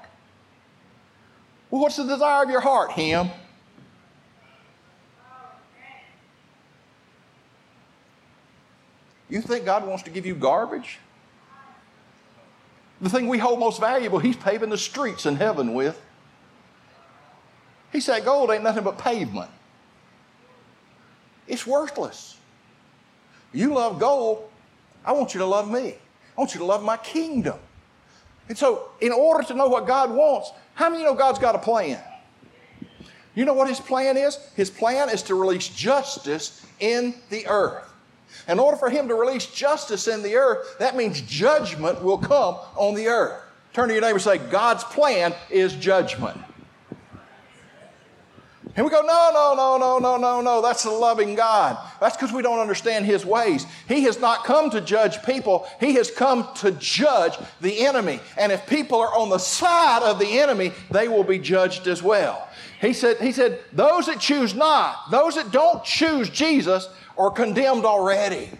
Well, 1.70 1.82
what's 1.82 1.96
the 1.96 2.04
desire 2.04 2.44
of 2.44 2.50
your 2.50 2.60
heart? 2.60 2.92
Him. 2.92 3.30
You 9.28 9.40
think 9.40 9.64
God 9.64 9.86
wants 9.86 10.04
to 10.04 10.10
give 10.10 10.26
you 10.26 10.34
garbage? 10.34 10.98
The 13.00 13.10
thing 13.10 13.28
we 13.28 13.38
hold 13.38 13.60
most 13.60 13.80
valuable, 13.80 14.18
He's 14.18 14.36
paving 14.36 14.70
the 14.70 14.78
streets 14.78 15.26
in 15.26 15.36
heaven 15.36 15.74
with. 15.74 16.00
He 17.92 18.00
said 18.00 18.24
gold 18.24 18.50
ain't 18.50 18.62
nothing 18.62 18.84
but 18.84 18.98
pavement. 18.98 19.50
It's 21.46 21.66
worthless. 21.66 22.36
You 23.52 23.74
love 23.74 23.98
gold, 23.98 24.50
I 25.04 25.12
want 25.12 25.34
you 25.34 25.40
to 25.40 25.46
love 25.46 25.70
me. 25.70 25.94
I 26.36 26.40
want 26.40 26.54
you 26.54 26.60
to 26.60 26.66
love 26.66 26.82
my 26.82 26.96
kingdom. 26.96 27.58
And 28.48 28.58
so, 28.58 28.90
in 29.00 29.12
order 29.12 29.44
to 29.44 29.54
know 29.54 29.66
what 29.66 29.86
God 29.86 30.10
wants, 30.10 30.52
how 30.74 30.90
many 30.90 31.04
know 31.04 31.14
God's 31.14 31.38
got 31.38 31.54
a 31.54 31.58
plan? 31.58 32.00
You 33.34 33.44
know 33.44 33.54
what 33.54 33.68
His 33.68 33.80
plan 33.80 34.16
is? 34.16 34.38
His 34.54 34.70
plan 34.70 35.08
is 35.08 35.22
to 35.24 35.34
release 35.34 35.68
justice 35.68 36.64
in 36.80 37.14
the 37.30 37.46
earth. 37.46 37.85
In 38.48 38.58
order 38.58 38.76
for 38.76 38.90
him 38.90 39.08
to 39.08 39.14
release 39.14 39.46
justice 39.46 40.08
in 40.08 40.22
the 40.22 40.36
earth, 40.36 40.76
that 40.78 40.96
means 40.96 41.20
judgment 41.20 42.02
will 42.02 42.18
come 42.18 42.56
on 42.76 42.94
the 42.94 43.08
earth. 43.08 43.42
Turn 43.72 43.88
to 43.88 43.94
your 43.94 44.02
neighbor 44.02 44.14
and 44.14 44.22
say, 44.22 44.38
God's 44.38 44.84
plan 44.84 45.34
is 45.50 45.74
judgment. 45.74 46.40
And 48.76 48.84
we 48.84 48.90
go, 48.90 49.00
no, 49.00 49.30
no, 49.32 49.54
no, 49.54 49.78
no, 49.78 49.98
no, 49.98 50.16
no, 50.18 50.40
no. 50.42 50.60
That's 50.60 50.84
a 50.84 50.90
loving 50.90 51.34
God. 51.34 51.78
That's 51.98 52.14
because 52.14 52.32
we 52.32 52.42
don't 52.42 52.58
understand 52.58 53.06
His 53.06 53.24
ways. 53.24 53.66
He 53.88 54.02
has 54.02 54.20
not 54.20 54.44
come 54.44 54.68
to 54.70 54.82
judge 54.82 55.22
people, 55.24 55.66
He 55.80 55.94
has 55.94 56.10
come 56.10 56.46
to 56.56 56.72
judge 56.72 57.38
the 57.62 57.86
enemy. 57.86 58.20
And 58.36 58.52
if 58.52 58.66
people 58.66 59.00
are 59.00 59.14
on 59.14 59.30
the 59.30 59.38
side 59.38 60.02
of 60.02 60.18
the 60.18 60.38
enemy, 60.40 60.72
they 60.90 61.08
will 61.08 61.24
be 61.24 61.38
judged 61.38 61.86
as 61.86 62.02
well. 62.02 62.48
He 62.80 62.92
said, 62.92 63.16
he 63.18 63.32
said, 63.32 63.60
those 63.72 64.06
that 64.06 64.20
choose 64.20 64.54
not, 64.54 65.10
those 65.10 65.36
that 65.36 65.50
don't 65.50 65.82
choose 65.82 66.28
Jesus, 66.28 66.88
are 67.18 67.30
condemned 67.30 67.84
already. 67.84 68.50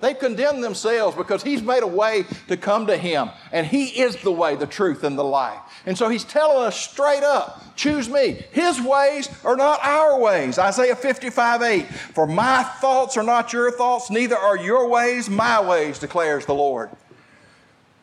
They've 0.00 0.18
condemned 0.18 0.64
themselves 0.64 1.16
because 1.16 1.44
He's 1.44 1.62
made 1.62 1.84
a 1.84 1.86
way 1.86 2.24
to 2.48 2.56
come 2.56 2.88
to 2.88 2.96
Him. 2.96 3.30
And 3.52 3.64
He 3.64 4.00
is 4.00 4.16
the 4.16 4.32
way, 4.32 4.56
the 4.56 4.66
truth, 4.66 5.04
and 5.04 5.16
the 5.16 5.24
life. 5.24 5.60
And 5.86 5.96
so 5.96 6.08
He's 6.08 6.24
telling 6.24 6.64
us 6.64 6.76
straight 6.76 7.22
up 7.22 7.76
choose 7.76 8.08
me. 8.08 8.44
His 8.52 8.80
ways 8.80 9.28
are 9.44 9.56
not 9.56 9.78
our 9.82 10.18
ways. 10.18 10.58
Isaiah 10.58 10.96
55 10.96 11.62
8. 11.62 11.86
For 11.86 12.26
my 12.26 12.64
thoughts 12.64 13.16
are 13.16 13.22
not 13.22 13.52
your 13.52 13.70
thoughts, 13.70 14.10
neither 14.10 14.36
are 14.36 14.56
your 14.56 14.88
ways 14.88 15.30
my 15.30 15.60
ways, 15.60 15.98
declares 16.00 16.46
the 16.46 16.54
Lord. 16.54 16.90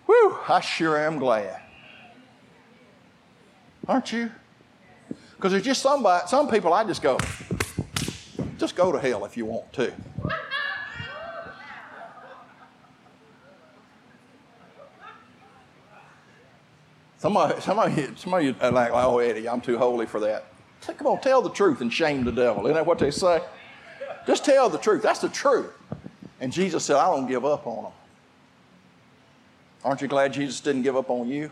Whew, 0.05 0.37
I 0.47 0.61
sure 0.61 0.97
am 0.97 1.19
glad. 1.19 1.61
Aren't 3.87 4.11
you? 4.11 4.31
Because 5.35 5.51
there's 5.51 5.63
just 5.63 5.81
somebody, 5.81 6.27
some 6.27 6.49
people 6.49 6.73
I 6.73 6.83
just 6.83 7.01
go, 7.01 7.17
just 8.59 8.75
go 8.75 8.91
to 8.91 8.99
hell 8.99 9.25
if 9.25 9.37
you 9.37 9.45
want 9.45 9.71
to. 9.73 9.93
Somebody, 17.17 17.59
somebody, 17.59 18.09
somebody 18.15 18.55
uh, 18.61 18.71
like, 18.71 18.91
oh, 18.93 19.19
Eddie, 19.19 19.49
I'm 19.49 19.59
too 19.59 19.77
holy 19.77 20.05
for 20.05 20.21
that. 20.21 20.45
Come 20.97 21.07
on, 21.07 21.19
tell 21.19 21.41
the 21.41 21.49
truth 21.49 21.81
and 21.81 21.91
shame 21.91 22.23
the 22.23 22.31
devil. 22.31 22.65
Isn't 22.65 22.75
that 22.75 22.85
what 22.85 22.99
they 22.99 23.11
say? 23.11 23.41
Just 24.25 24.45
tell 24.45 24.69
the 24.69 24.77
truth. 24.77 25.01
That's 25.01 25.19
the 25.19 25.27
truth. 25.27 25.73
And 26.39 26.53
Jesus 26.53 26.85
said, 26.85 26.95
I 26.95 27.07
don't 27.07 27.27
give 27.27 27.43
up 27.43 27.67
on 27.67 27.83
them. 27.83 27.91
Aren't 29.83 30.01
you 30.01 30.07
glad 30.07 30.31
Jesus 30.33 30.61
didn't 30.61 30.83
give 30.83 30.95
up 30.95 31.09
on 31.09 31.27
you? 31.27 31.51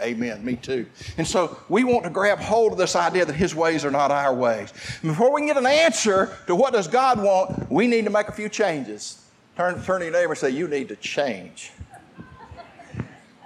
Amen. 0.00 0.44
Me 0.44 0.56
too. 0.56 0.86
And 1.18 1.26
so 1.26 1.58
we 1.68 1.84
want 1.84 2.04
to 2.04 2.10
grab 2.10 2.38
hold 2.38 2.72
of 2.72 2.78
this 2.78 2.96
idea 2.96 3.24
that 3.24 3.34
His 3.34 3.54
ways 3.54 3.84
are 3.84 3.90
not 3.90 4.10
our 4.10 4.34
ways. 4.34 4.72
before 5.02 5.32
we 5.32 5.40
can 5.40 5.48
get 5.48 5.56
an 5.56 5.66
answer 5.66 6.36
to 6.46 6.54
what 6.54 6.72
does 6.72 6.88
God 6.88 7.22
want, 7.22 7.70
we 7.70 7.86
need 7.86 8.04
to 8.04 8.10
make 8.10 8.28
a 8.28 8.32
few 8.32 8.48
changes. 8.48 9.24
Turn, 9.56 9.82
turn 9.82 10.00
to 10.00 10.06
your 10.06 10.14
neighbor 10.14 10.32
and 10.32 10.38
say, 10.38 10.50
You 10.50 10.68
need 10.68 10.88
to 10.88 10.96
change. 10.96 11.72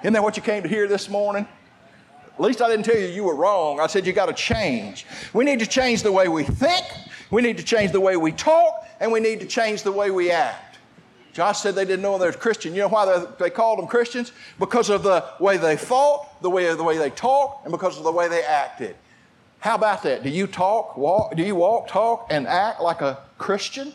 Isn't 0.03 0.13
that 0.13 0.23
what 0.23 0.37
you 0.37 0.43
came 0.43 0.63
to 0.63 0.69
hear 0.69 0.87
this 0.87 1.09
morning? 1.09 1.49
At 2.35 2.41
least 2.41 2.61
I 2.61 2.69
didn't 2.69 2.85
tell 2.85 2.97
you 2.97 3.07
you 3.07 3.25
were 3.25 3.35
wrong. 3.35 3.81
I 3.81 3.87
said 3.87 4.07
you 4.07 4.13
got 4.13 4.27
to 4.27 4.33
change. 4.33 5.07
We 5.33 5.45
need 5.45 5.61
to 5.61 5.67
change 5.67 6.03
the 6.03 6.13
way 6.13 6.29
we 6.29 6.43
think, 6.43 6.85
we 7.31 7.43
need 7.43 7.57
to 7.59 7.65
change 7.65 7.93
the 7.93 8.01
way 8.01 8.17
we 8.17 8.33
talk, 8.33 8.87
and 9.01 9.11
we 9.13 9.21
need 9.21 9.41
to 9.41 9.47
change 9.47 9.83
the 9.83 9.93
way 9.93 10.11
we 10.11 10.31
act. 10.31 10.74
Josh 11.35 11.61
said 11.61 11.75
they 11.75 11.85
didn't 11.85 12.01
know 12.01 12.17
they 12.17 12.27
were 12.27 12.33
Christian. 12.33 12.73
You 12.75 12.81
know 12.81 12.89
why 12.89 13.27
they 13.39 13.51
called 13.51 13.79
them 13.79 13.87
Christians? 13.87 14.33
Because 14.59 14.89
of 14.89 15.03
the 15.03 15.25
way 15.39 15.59
they 15.59 15.77
thought, 15.77 16.41
the 16.41 16.49
way, 16.49 16.73
the 16.75 16.83
way 16.83 16.97
they 16.97 17.11
talked, 17.11 17.67
and 17.67 17.73
because 17.73 17.99
of 17.99 18.05
the 18.05 18.13
way 18.13 18.29
they 18.29 18.43
acted. 18.43 18.97
How 19.59 19.75
about 19.75 20.03
that? 20.05 20.23
Do 20.23 20.31
you 20.31 20.47
talk, 20.47 20.97
walk, 20.97 21.37
do 21.37 21.43
you 21.43 21.55
walk, 21.57 21.89
talk, 21.89 22.29
and 22.31 22.47
act 22.47 22.81
like 22.81 23.03
a 23.03 23.19
Christian? 23.37 23.93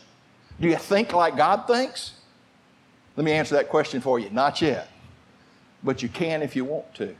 Do 0.60 0.68
you 0.68 0.76
think 0.76 1.12
like 1.12 1.36
God 1.36 1.66
thinks? 1.66 2.12
Let 3.16 3.24
me 3.24 3.32
answer 3.32 3.56
that 3.56 3.68
question 3.68 4.00
for 4.00 4.18
you. 4.20 4.30
Not 4.30 4.60
yet 4.62 4.88
but 5.82 6.02
you 6.02 6.08
can 6.08 6.42
if 6.42 6.56
you 6.56 6.64
want 6.64 6.94
to. 6.94 7.14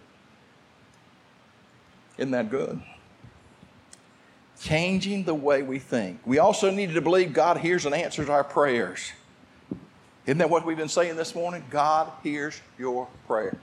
Isn't 2.18 2.32
that 2.32 2.50
good? 2.50 2.80
Changing 4.60 5.24
the 5.24 5.34
way 5.34 5.62
we 5.62 5.78
think. 5.78 6.20
We 6.26 6.38
also 6.38 6.70
need 6.70 6.92
to 6.92 7.00
believe 7.00 7.32
God 7.32 7.58
hears 7.58 7.86
and 7.86 7.94
answers 7.94 8.28
our 8.28 8.44
prayers. 8.44 9.12
Isn't 10.30 10.38
that 10.38 10.48
what 10.48 10.64
we've 10.64 10.76
been 10.76 10.88
saying 10.88 11.16
this 11.16 11.34
morning? 11.34 11.64
God 11.70 12.08
hears 12.22 12.60
your 12.78 13.08
prayer. 13.26 13.58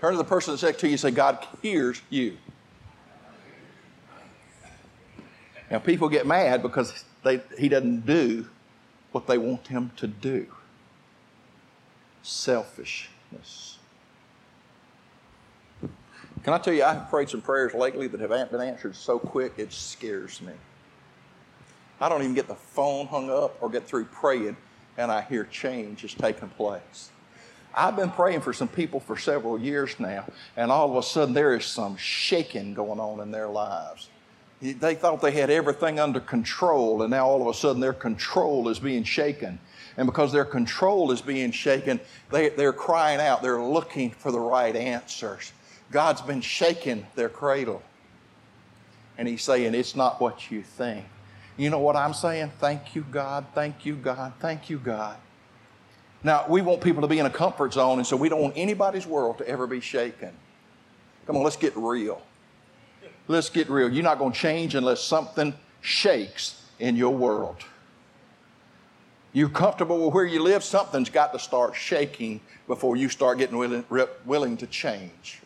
Turn 0.00 0.12
to 0.12 0.16
the 0.16 0.24
person 0.24 0.54
that's 0.54 0.62
next 0.62 0.80
to 0.80 0.86
you 0.86 0.92
and 0.92 1.00
say, 1.00 1.10
God 1.10 1.46
hears 1.60 2.00
you. 2.08 2.38
Now, 5.70 5.78
people 5.80 6.08
get 6.08 6.26
mad 6.26 6.62
because 6.62 7.04
they, 7.22 7.42
he 7.58 7.68
doesn't 7.68 8.06
do 8.06 8.48
what 9.12 9.26
they 9.26 9.36
want 9.36 9.66
him 9.66 9.90
to 9.98 10.06
do. 10.06 10.46
Selfishness. 12.22 13.76
Can 16.42 16.54
I 16.54 16.58
tell 16.58 16.72
you, 16.72 16.84
I've 16.84 17.10
prayed 17.10 17.28
some 17.28 17.42
prayers 17.42 17.74
lately 17.74 18.06
that 18.06 18.18
have 18.18 18.50
been 18.50 18.62
answered 18.62 18.96
so 18.96 19.18
quick, 19.18 19.52
it 19.58 19.74
scares 19.74 20.40
me. 20.40 20.54
I 22.00 22.08
don't 22.08 22.22
even 22.22 22.34
get 22.34 22.48
the 22.48 22.54
phone 22.54 23.08
hung 23.08 23.28
up 23.28 23.58
or 23.60 23.68
get 23.68 23.86
through 23.86 24.06
praying, 24.06 24.56
and 24.96 25.10
I 25.10 25.22
hear 25.22 25.44
change 25.44 26.04
is 26.04 26.14
taking 26.14 26.48
place. 26.50 27.10
I've 27.74 27.96
been 27.96 28.10
praying 28.10 28.40
for 28.40 28.54
some 28.54 28.68
people 28.68 29.00
for 29.00 29.18
several 29.18 29.60
years 29.60 30.00
now, 30.00 30.24
and 30.56 30.72
all 30.72 30.90
of 30.90 30.96
a 30.96 31.02
sudden 31.02 31.34
there 31.34 31.54
is 31.54 31.66
some 31.66 31.96
shaking 31.96 32.72
going 32.72 32.98
on 32.98 33.20
in 33.20 33.30
their 33.30 33.48
lives. 33.48 34.08
They 34.62 34.94
thought 34.94 35.20
they 35.20 35.32
had 35.32 35.50
everything 35.50 36.00
under 36.00 36.20
control, 36.20 37.02
and 37.02 37.10
now 37.10 37.26
all 37.26 37.42
of 37.42 37.48
a 37.48 37.58
sudden 37.58 37.80
their 37.80 37.92
control 37.92 38.70
is 38.70 38.78
being 38.78 39.04
shaken. 39.04 39.58
And 39.98 40.06
because 40.06 40.32
their 40.32 40.46
control 40.46 41.10
is 41.12 41.20
being 41.20 41.50
shaken, 41.50 42.00
they, 42.30 42.48
they're 42.48 42.72
crying 42.72 43.20
out, 43.20 43.42
they're 43.42 43.60
looking 43.60 44.10
for 44.10 44.32
the 44.32 44.40
right 44.40 44.74
answers. 44.74 45.52
God's 45.90 46.22
been 46.22 46.40
shaking 46.40 47.06
their 47.14 47.28
cradle. 47.28 47.82
And 49.18 49.28
He's 49.28 49.42
saying, 49.42 49.74
It's 49.74 49.94
not 49.94 50.20
what 50.20 50.50
you 50.50 50.62
think. 50.62 51.04
You 51.56 51.70
know 51.70 51.78
what 51.78 51.96
I'm 51.96 52.12
saying? 52.12 52.52
Thank 52.58 52.94
you, 52.94 53.04
God. 53.10 53.46
Thank 53.54 53.86
you, 53.86 53.96
God. 53.96 54.34
Thank 54.40 54.68
you, 54.68 54.78
God. 54.78 55.16
Now, 56.22 56.44
we 56.48 56.60
want 56.60 56.80
people 56.80 57.02
to 57.02 57.08
be 57.08 57.18
in 57.18 57.26
a 57.26 57.30
comfort 57.30 57.72
zone, 57.72 57.98
and 57.98 58.06
so 58.06 58.16
we 58.16 58.28
don't 58.28 58.40
want 58.40 58.54
anybody's 58.56 59.06
world 59.06 59.38
to 59.38 59.48
ever 59.48 59.66
be 59.66 59.80
shaken. 59.80 60.32
Come 61.26 61.36
on, 61.36 61.42
let's 61.42 61.56
get 61.56 61.76
real. 61.76 62.20
Let's 63.28 63.48
get 63.48 63.68
real. 63.70 63.90
You're 63.90 64.04
not 64.04 64.18
going 64.18 64.32
to 64.32 64.38
change 64.38 64.74
unless 64.74 65.02
something 65.02 65.54
shakes 65.80 66.62
in 66.78 66.96
your 66.96 67.14
world. 67.14 67.56
You're 69.32 69.48
comfortable 69.48 70.04
with 70.04 70.14
where 70.14 70.24
you 70.24 70.42
live, 70.42 70.64
something's 70.64 71.10
got 71.10 71.32
to 71.32 71.38
start 71.38 71.74
shaking 71.74 72.40
before 72.66 72.96
you 72.96 73.08
start 73.08 73.38
getting 73.38 73.56
willing, 73.56 73.84
willing 74.24 74.56
to 74.58 74.66
change. 74.66 75.40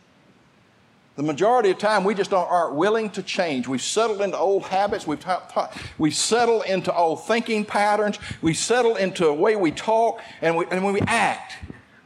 The 1.21 1.27
majority 1.27 1.69
of 1.69 1.77
time, 1.77 2.03
we 2.03 2.15
just 2.15 2.33
aren't 2.33 2.73
willing 2.73 3.11
to 3.11 3.21
change. 3.21 3.67
We've 3.67 3.79
settled 3.79 4.21
into 4.21 4.35
old 4.39 4.63
habits. 4.63 5.05
We've, 5.05 5.23
we've 5.99 6.15
settled 6.15 6.65
into 6.65 6.91
old 6.91 7.27
thinking 7.27 7.63
patterns. 7.63 8.17
We 8.41 8.55
settle 8.55 8.95
into 8.95 9.27
a 9.27 9.33
way 9.35 9.55
we 9.55 9.69
talk 9.69 10.19
and, 10.41 10.57
we, 10.57 10.65
and 10.71 10.83
when 10.83 10.95
we 10.95 11.01
act. 11.01 11.57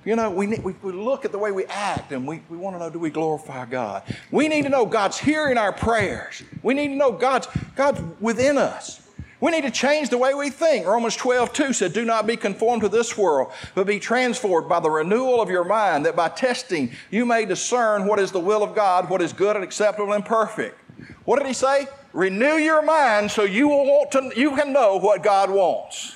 You 0.04 0.18
know, 0.18 0.30
we, 0.30 0.48
we, 0.48 0.74
we 0.84 0.92
look 0.92 1.24
at 1.24 1.32
the 1.32 1.38
way 1.38 1.54
we 1.54 1.64
act 1.68 2.12
and 2.12 2.28
we, 2.28 2.42
we 2.50 2.58
want 2.58 2.76
to 2.76 2.80
know 2.80 2.90
do 2.90 3.00
we 3.00 3.10
glorify 3.10 3.64
God? 3.64 4.04
We 4.32 4.50
need 4.50 4.64
to 4.64 4.70
know 4.70 4.86
God's 4.86 5.18
hearing 5.18 5.58
our 5.58 5.72
prayers. 5.72 6.44
We 6.62 6.74
need 6.74 6.90
to 6.90 6.96
know 6.96 7.14
God's, 7.14 7.48
God's 7.78 8.02
within 8.20 8.58
us. 8.58 9.05
We 9.42 9.52
need 9.52 9.64
to 9.64 9.72
change 9.72 10.10
the 10.10 10.18
way 10.18 10.34
we 10.34 10.50
think. 10.50 10.86
Romans 10.86 11.16
12, 11.16 11.52
2 11.52 11.74
said, 11.74 11.94
Do 11.94 12.06
not 12.06 12.26
be 12.26 12.38
conformed 12.38 12.84
to 12.84 12.90
this 12.90 13.18
world, 13.18 13.52
but 13.74 13.86
be 13.86 14.00
transformed 14.00 14.70
by 14.70 14.80
the 14.80 14.90
renewal 14.90 15.42
of 15.42 15.50
your 15.50 15.66
mind, 15.66 16.06
that 16.06 16.16
by 16.16 16.30
testing 16.30 16.92
you 17.12 17.26
may 17.26 17.46
discern 17.46 18.08
what 18.08 18.20
is 18.20 18.32
the 18.32 18.40
will 18.40 18.64
of 18.64 18.76
God, 18.76 19.10
what 19.10 19.22
is 19.22 19.34
good 19.34 19.56
and 19.56 19.64
acceptable 19.64 20.14
and 20.14 20.26
perfect. 20.26 20.80
What 21.26 21.40
did 21.40 21.48
he 21.48 21.54
say? 21.54 21.88
Renew 22.14 22.56
your 22.56 22.82
mind 22.82 23.30
so 23.30 23.44
you 23.44 23.68
will 23.68 23.86
want 23.86 24.12
to 24.12 24.32
you 24.38 24.56
can 24.56 24.72
know 24.72 24.98
what 24.98 25.22
God 25.22 25.50
wants. 25.50 26.16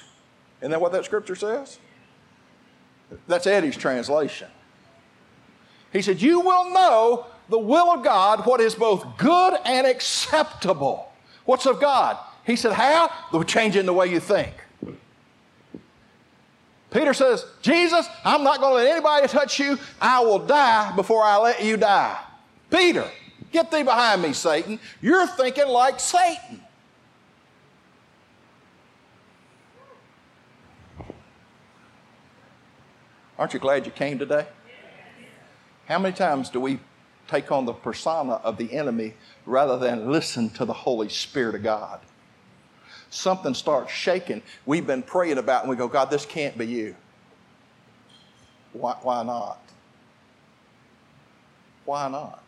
Isn't 0.61 0.71
that 0.71 0.79
what 0.79 0.93
that 0.93 1.03
scripture 1.03 1.35
says? 1.35 1.77
That's 3.27 3.47
Eddie's 3.47 3.75
translation. 3.75 4.47
He 5.91 6.01
said, 6.01 6.21
You 6.21 6.39
will 6.39 6.71
know 6.71 7.25
the 7.49 7.59
will 7.59 7.91
of 7.91 8.03
God, 8.03 8.45
what 8.45 8.61
is 8.61 8.75
both 8.75 9.17
good 9.17 9.57
and 9.65 9.85
acceptable. 9.85 11.11
What's 11.45 11.65
of 11.65 11.81
God? 11.81 12.17
He 12.49 12.55
said, 12.55 12.73
How? 12.73 13.11
The 13.31 13.43
changing 13.43 13.85
the 13.85 13.93
way 13.93 14.07
you 14.07 14.19
think. 14.19 14.53
Peter 16.89 17.13
says, 17.13 17.45
Jesus, 17.61 18.07
I'm 18.25 18.43
not 18.43 18.59
going 18.59 18.71
to 18.71 18.75
let 18.83 18.91
anybody 18.91 19.27
touch 19.27 19.59
you. 19.59 19.77
I 20.01 20.21
will 20.21 20.39
die 20.39 20.91
before 20.95 21.21
I 21.21 21.37
let 21.37 21.63
you 21.63 21.77
die. 21.77 22.19
Peter, 22.71 23.07
get 23.51 23.69
thee 23.69 23.83
behind 23.83 24.23
me, 24.23 24.33
Satan. 24.33 24.79
You're 24.99 25.27
thinking 25.27 25.67
like 25.67 25.99
Satan. 25.99 26.63
Aren't 33.37 33.53
you 33.53 33.59
glad 33.59 33.85
you 33.85 33.91
came 33.91 34.17
today? 34.17 34.47
How 35.87 35.99
many 35.99 36.15
times 36.15 36.49
do 36.49 36.59
we 36.59 36.79
take 37.27 37.51
on 37.51 37.65
the 37.65 37.73
persona 37.73 38.33
of 38.33 38.57
the 38.57 38.73
enemy 38.73 39.13
rather 39.45 39.77
than 39.77 40.11
listen 40.11 40.49
to 40.51 40.65
the 40.65 40.73
Holy 40.73 41.09
Spirit 41.09 41.53
of 41.53 41.61
God? 41.61 41.99
Something 43.09 43.53
starts 43.53 43.91
shaking, 43.91 44.41
we've 44.65 44.87
been 44.87 45.03
praying 45.03 45.37
about 45.37 45.63
and 45.63 45.69
we 45.69 45.75
go, 45.75 45.87
God, 45.87 46.09
this 46.09 46.25
can't 46.25 46.57
be 46.57 46.65
you. 46.65 46.95
Why, 48.73 48.95
why 49.01 49.23
not? 49.23 49.59
Why 51.85 52.07
not? 52.07 52.43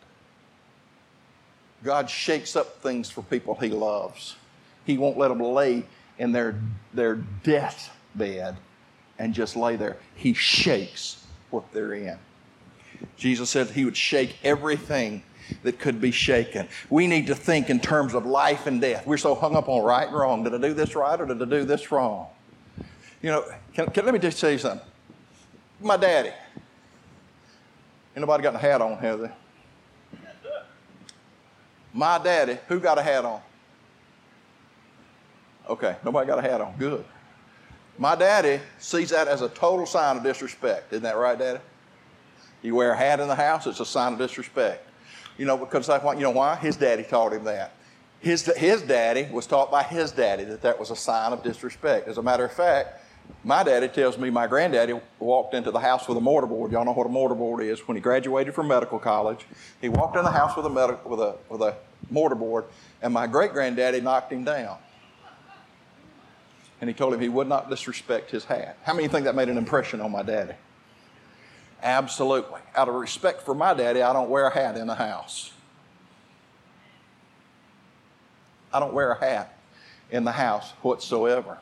God 1.82 2.08
shakes 2.08 2.54
up 2.54 2.80
things 2.80 3.10
for 3.10 3.22
people 3.22 3.54
he 3.56 3.68
loves. 3.68 4.36
He 4.84 4.98
won't 4.98 5.18
let 5.18 5.28
them 5.28 5.40
lay 5.40 5.84
in 6.18 6.32
their, 6.32 6.54
their 6.94 7.16
deathbed 7.42 8.56
and 9.18 9.34
just 9.34 9.56
lay 9.56 9.76
there. 9.76 9.96
He 10.14 10.32
shakes 10.34 11.24
what 11.50 11.72
they're 11.72 11.94
in. 11.94 12.18
Jesus 13.16 13.50
said 13.50 13.68
he 13.68 13.84
would 13.84 13.96
shake 13.96 14.36
everything 14.44 15.24
that 15.62 15.78
could 15.78 16.00
be 16.00 16.10
shaken. 16.10 16.68
We 16.90 17.06
need 17.06 17.26
to 17.28 17.34
think 17.34 17.70
in 17.70 17.80
terms 17.80 18.14
of 18.14 18.26
life 18.26 18.66
and 18.66 18.80
death. 18.80 19.06
We're 19.06 19.16
so 19.16 19.34
hung 19.34 19.56
up 19.56 19.68
on 19.68 19.82
right 19.84 20.06
and 20.06 20.16
wrong. 20.16 20.44
Did 20.44 20.54
I 20.54 20.58
do 20.58 20.74
this 20.74 20.94
right 20.94 21.20
or 21.20 21.26
did 21.26 21.40
I 21.40 21.44
do 21.44 21.64
this 21.64 21.90
wrong? 21.92 22.26
You 23.22 23.30
know, 23.30 23.44
can, 23.74 23.90
can, 23.90 24.04
let 24.04 24.14
me 24.14 24.20
just 24.20 24.42
you 24.42 24.58
something. 24.58 24.86
My 25.80 25.96
daddy. 25.96 26.32
Anybody 28.16 28.42
got 28.42 28.54
a 28.54 28.58
hat 28.58 28.80
on, 28.80 28.98
have 28.98 29.20
they? 29.20 29.30
My 31.92 32.18
daddy, 32.18 32.58
who 32.68 32.80
got 32.80 32.98
a 32.98 33.02
hat 33.02 33.24
on? 33.24 33.40
Okay, 35.68 35.96
nobody 36.04 36.26
got 36.26 36.38
a 36.38 36.42
hat 36.42 36.60
on. 36.60 36.74
Good. 36.78 37.04
My 37.98 38.14
daddy 38.16 38.60
sees 38.78 39.10
that 39.10 39.28
as 39.28 39.42
a 39.42 39.48
total 39.48 39.86
sign 39.86 40.16
of 40.16 40.22
disrespect. 40.22 40.92
Isn't 40.92 41.02
that 41.04 41.16
right, 41.16 41.38
Daddy? 41.38 41.60
You 42.62 42.74
wear 42.74 42.92
a 42.92 42.96
hat 42.96 43.20
in 43.20 43.28
the 43.28 43.34
house, 43.34 43.66
it's 43.66 43.80
a 43.80 43.86
sign 43.86 44.14
of 44.14 44.18
disrespect. 44.18 44.88
You 45.38 45.46
know, 45.46 45.56
because 45.56 45.88
like, 45.88 46.02
you 46.16 46.22
know 46.22 46.30
why? 46.30 46.56
His 46.56 46.76
daddy 46.76 47.02
taught 47.02 47.32
him 47.32 47.44
that. 47.44 47.72
His, 48.20 48.44
his 48.56 48.82
daddy 48.82 49.28
was 49.32 49.46
taught 49.46 49.70
by 49.70 49.82
his 49.82 50.12
daddy 50.12 50.44
that 50.44 50.62
that 50.62 50.78
was 50.78 50.90
a 50.90 50.96
sign 50.96 51.32
of 51.32 51.42
disrespect. 51.42 52.06
As 52.06 52.18
a 52.18 52.22
matter 52.22 52.44
of 52.44 52.52
fact, 52.52 53.00
my 53.44 53.64
daddy 53.64 53.88
tells 53.88 54.18
me 54.18 54.30
my 54.30 54.46
granddaddy 54.46 55.00
walked 55.18 55.54
into 55.54 55.70
the 55.70 55.80
house 55.80 56.06
with 56.06 56.16
a 56.18 56.20
mortarboard. 56.20 56.70
Y'all 56.70 56.84
know 56.84 56.92
what 56.92 57.06
a 57.06 57.10
mortarboard 57.10 57.64
is. 57.64 57.80
When 57.88 57.96
he 57.96 58.00
graduated 58.00 58.54
from 58.54 58.68
medical 58.68 58.98
college, 58.98 59.46
he 59.80 59.88
walked 59.88 60.16
in 60.16 60.24
the 60.24 60.30
house 60.30 60.56
with 60.56 60.66
a, 60.66 60.70
med- 60.70 61.04
with 61.04 61.20
a, 61.20 61.36
with 61.48 61.62
a 61.62 61.76
mortarboard, 62.12 62.66
and 63.00 63.12
my 63.12 63.26
great 63.26 63.52
granddaddy 63.52 64.00
knocked 64.00 64.32
him 64.32 64.44
down. 64.44 64.76
And 66.80 66.90
he 66.90 66.94
told 66.94 67.14
him 67.14 67.20
he 67.20 67.28
would 67.28 67.48
not 67.48 67.70
disrespect 67.70 68.30
his 68.30 68.44
hat. 68.44 68.76
How 68.82 68.92
many 68.92 69.08
think 69.08 69.24
that 69.24 69.34
made 69.34 69.48
an 69.48 69.56
impression 69.56 70.00
on 70.00 70.10
my 70.10 70.22
daddy? 70.22 70.54
Absolutely. 71.82 72.60
Out 72.76 72.88
of 72.88 72.94
respect 72.94 73.42
for 73.42 73.54
my 73.54 73.74
daddy, 73.74 74.02
I 74.02 74.12
don't 74.12 74.30
wear 74.30 74.46
a 74.46 74.54
hat 74.54 74.76
in 74.76 74.86
the 74.86 74.94
house. 74.94 75.52
I 78.72 78.78
don't 78.80 78.94
wear 78.94 79.12
a 79.12 79.20
hat 79.20 79.58
in 80.10 80.24
the 80.24 80.32
house 80.32 80.70
whatsoever. 80.82 81.58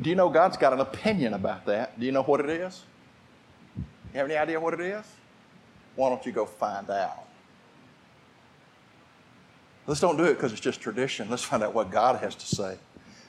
Do 0.00 0.10
you 0.10 0.16
know 0.16 0.28
God's 0.28 0.56
got 0.56 0.72
an 0.72 0.80
opinion 0.80 1.34
about 1.34 1.66
that? 1.66 1.98
Do 1.98 2.04
you 2.04 2.12
know 2.12 2.22
what 2.22 2.40
it 2.40 2.50
is? 2.50 2.82
You 3.76 3.84
have 4.14 4.26
any 4.26 4.36
idea 4.36 4.60
what 4.60 4.74
it 4.74 4.80
is? 4.80 5.04
Why 5.94 6.10
don't 6.10 6.24
you 6.26 6.32
go 6.32 6.44
find 6.44 6.90
out? 6.90 7.24
Let's 9.86 10.00
don't 10.00 10.16
do 10.16 10.24
it 10.24 10.34
because 10.34 10.52
it's 10.52 10.60
just 10.60 10.80
tradition. 10.80 11.30
Let's 11.30 11.44
find 11.44 11.62
out 11.62 11.72
what 11.72 11.90
God 11.90 12.16
has 12.16 12.34
to 12.34 12.46
say 12.46 12.76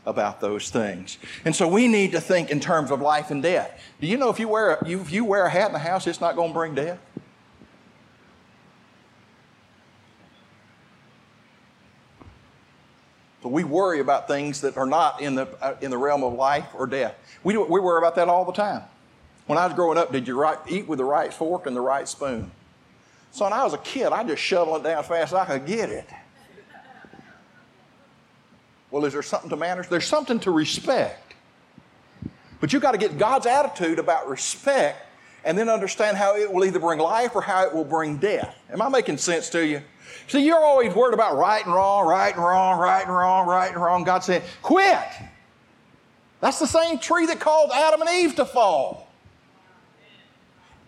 about 0.07 0.39
those 0.39 0.71
things. 0.71 1.17
And 1.45 1.53
so 1.55 1.67
we 1.67 1.87
need 1.87 2.13
to 2.13 2.21
think 2.21 2.49
in 2.49 2.59
terms 2.59 2.89
of 2.91 3.01
life 3.01 3.29
and 3.29 3.43
death. 3.43 3.79
Do 3.99 4.07
you 4.07 4.17
know 4.17 4.29
if 4.29 4.39
you 4.39 4.47
wear 4.47 4.75
a, 4.75 4.89
if 4.89 5.11
you 5.11 5.25
wear 5.25 5.45
a 5.45 5.49
hat 5.49 5.67
in 5.67 5.73
the 5.73 5.79
house, 5.79 6.07
it's 6.07 6.21
not 6.21 6.35
going 6.35 6.49
to 6.49 6.53
bring 6.53 6.73
death? 6.73 6.97
So 13.43 13.49
we 13.49 13.65
worry 13.65 13.99
about 13.99 14.27
things 14.27 14.61
that 14.61 14.77
are 14.77 14.85
not 14.85 15.21
in 15.21 15.35
the, 15.35 15.47
uh, 15.61 15.75
in 15.81 15.91
the 15.91 15.97
realm 15.97 16.23
of 16.23 16.33
life 16.33 16.67
or 16.73 16.87
death. 16.87 17.15
We, 17.43 17.53
do, 17.53 17.63
we 17.63 17.79
worry 17.79 17.99
about 17.99 18.15
that 18.15 18.29
all 18.29 18.45
the 18.45 18.53
time. 18.53 18.83
When 19.45 19.59
I 19.59 19.65
was 19.65 19.75
growing 19.75 19.97
up, 19.97 20.11
did 20.11 20.27
you 20.27 20.39
right, 20.39 20.57
eat 20.69 20.87
with 20.87 20.97
the 20.97 21.05
right 21.05 21.33
fork 21.33 21.67
and 21.67 21.75
the 21.75 21.81
right 21.81 22.07
spoon? 22.07 22.51
So 23.31 23.45
when 23.45 23.53
I 23.53 23.63
was 23.63 23.73
a 23.73 23.77
kid, 23.77 24.07
I 24.07 24.23
just 24.23 24.41
shoveled 24.41 24.81
it 24.81 24.89
down 24.89 24.99
as 24.99 25.07
fast 25.07 25.33
as 25.33 25.35
I 25.35 25.45
could 25.45 25.65
get 25.65 25.89
it. 25.89 26.09
Well, 28.97 29.05
is 29.05 29.13
there 29.13 29.21
something 29.21 29.51
to 29.51 29.55
manners? 29.55 29.87
There's 29.87 30.07
something 30.07 30.39
to 30.39 30.49
respect. 30.49 31.35
But 32.59 32.73
you've 32.73 32.81
got 32.81 32.93
to 32.93 32.97
get 32.97 33.19
God's 33.19 33.45
attitude 33.45 33.99
about 33.99 34.27
respect 34.27 35.05
and 35.43 35.55
then 35.55 35.69
understand 35.69 36.17
how 36.17 36.35
it 36.35 36.51
will 36.51 36.65
either 36.65 36.79
bring 36.79 36.97
life 36.97 37.35
or 37.35 37.43
how 37.43 37.63
it 37.67 37.71
will 37.71 37.85
bring 37.85 38.17
death. 38.17 38.55
Am 38.71 38.81
I 38.81 38.89
making 38.89 39.19
sense 39.19 39.51
to 39.51 39.63
you? 39.63 39.83
See, 40.25 40.43
you're 40.43 40.57
always 40.65 40.95
worried 40.95 41.13
about 41.13 41.37
right 41.37 41.63
and 41.63 41.75
wrong, 41.75 42.07
right 42.07 42.33
and 42.33 42.43
wrong, 42.43 42.79
right 42.79 43.05
and 43.05 43.15
wrong, 43.15 43.47
right 43.47 43.71
and 43.71 43.79
wrong. 43.79 44.03
God 44.03 44.23
said, 44.23 44.41
quit. 44.63 44.97
That's 46.41 46.57
the 46.57 46.65
same 46.65 46.97
tree 46.97 47.27
that 47.27 47.39
caused 47.39 47.73
Adam 47.73 48.01
and 48.01 48.09
Eve 48.09 48.35
to 48.37 48.45
fall. 48.45 49.11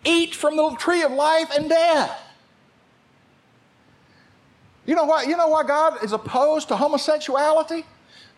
Eat 0.04 0.34
from 0.34 0.56
the 0.56 0.74
tree 0.80 1.02
of 1.02 1.12
life 1.12 1.52
and 1.56 1.68
death. 1.68 2.20
You 4.84 4.96
know 4.96 5.04
why, 5.04 5.22
you 5.22 5.36
know 5.36 5.46
why 5.46 5.62
God 5.62 6.02
is 6.02 6.10
opposed 6.10 6.66
to 6.70 6.76
homosexuality? 6.76 7.84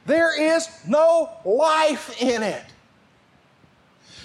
There 0.06 0.56
is 0.56 0.68
no 0.86 1.30
life 1.44 2.20
in 2.20 2.42
it. 2.42 2.64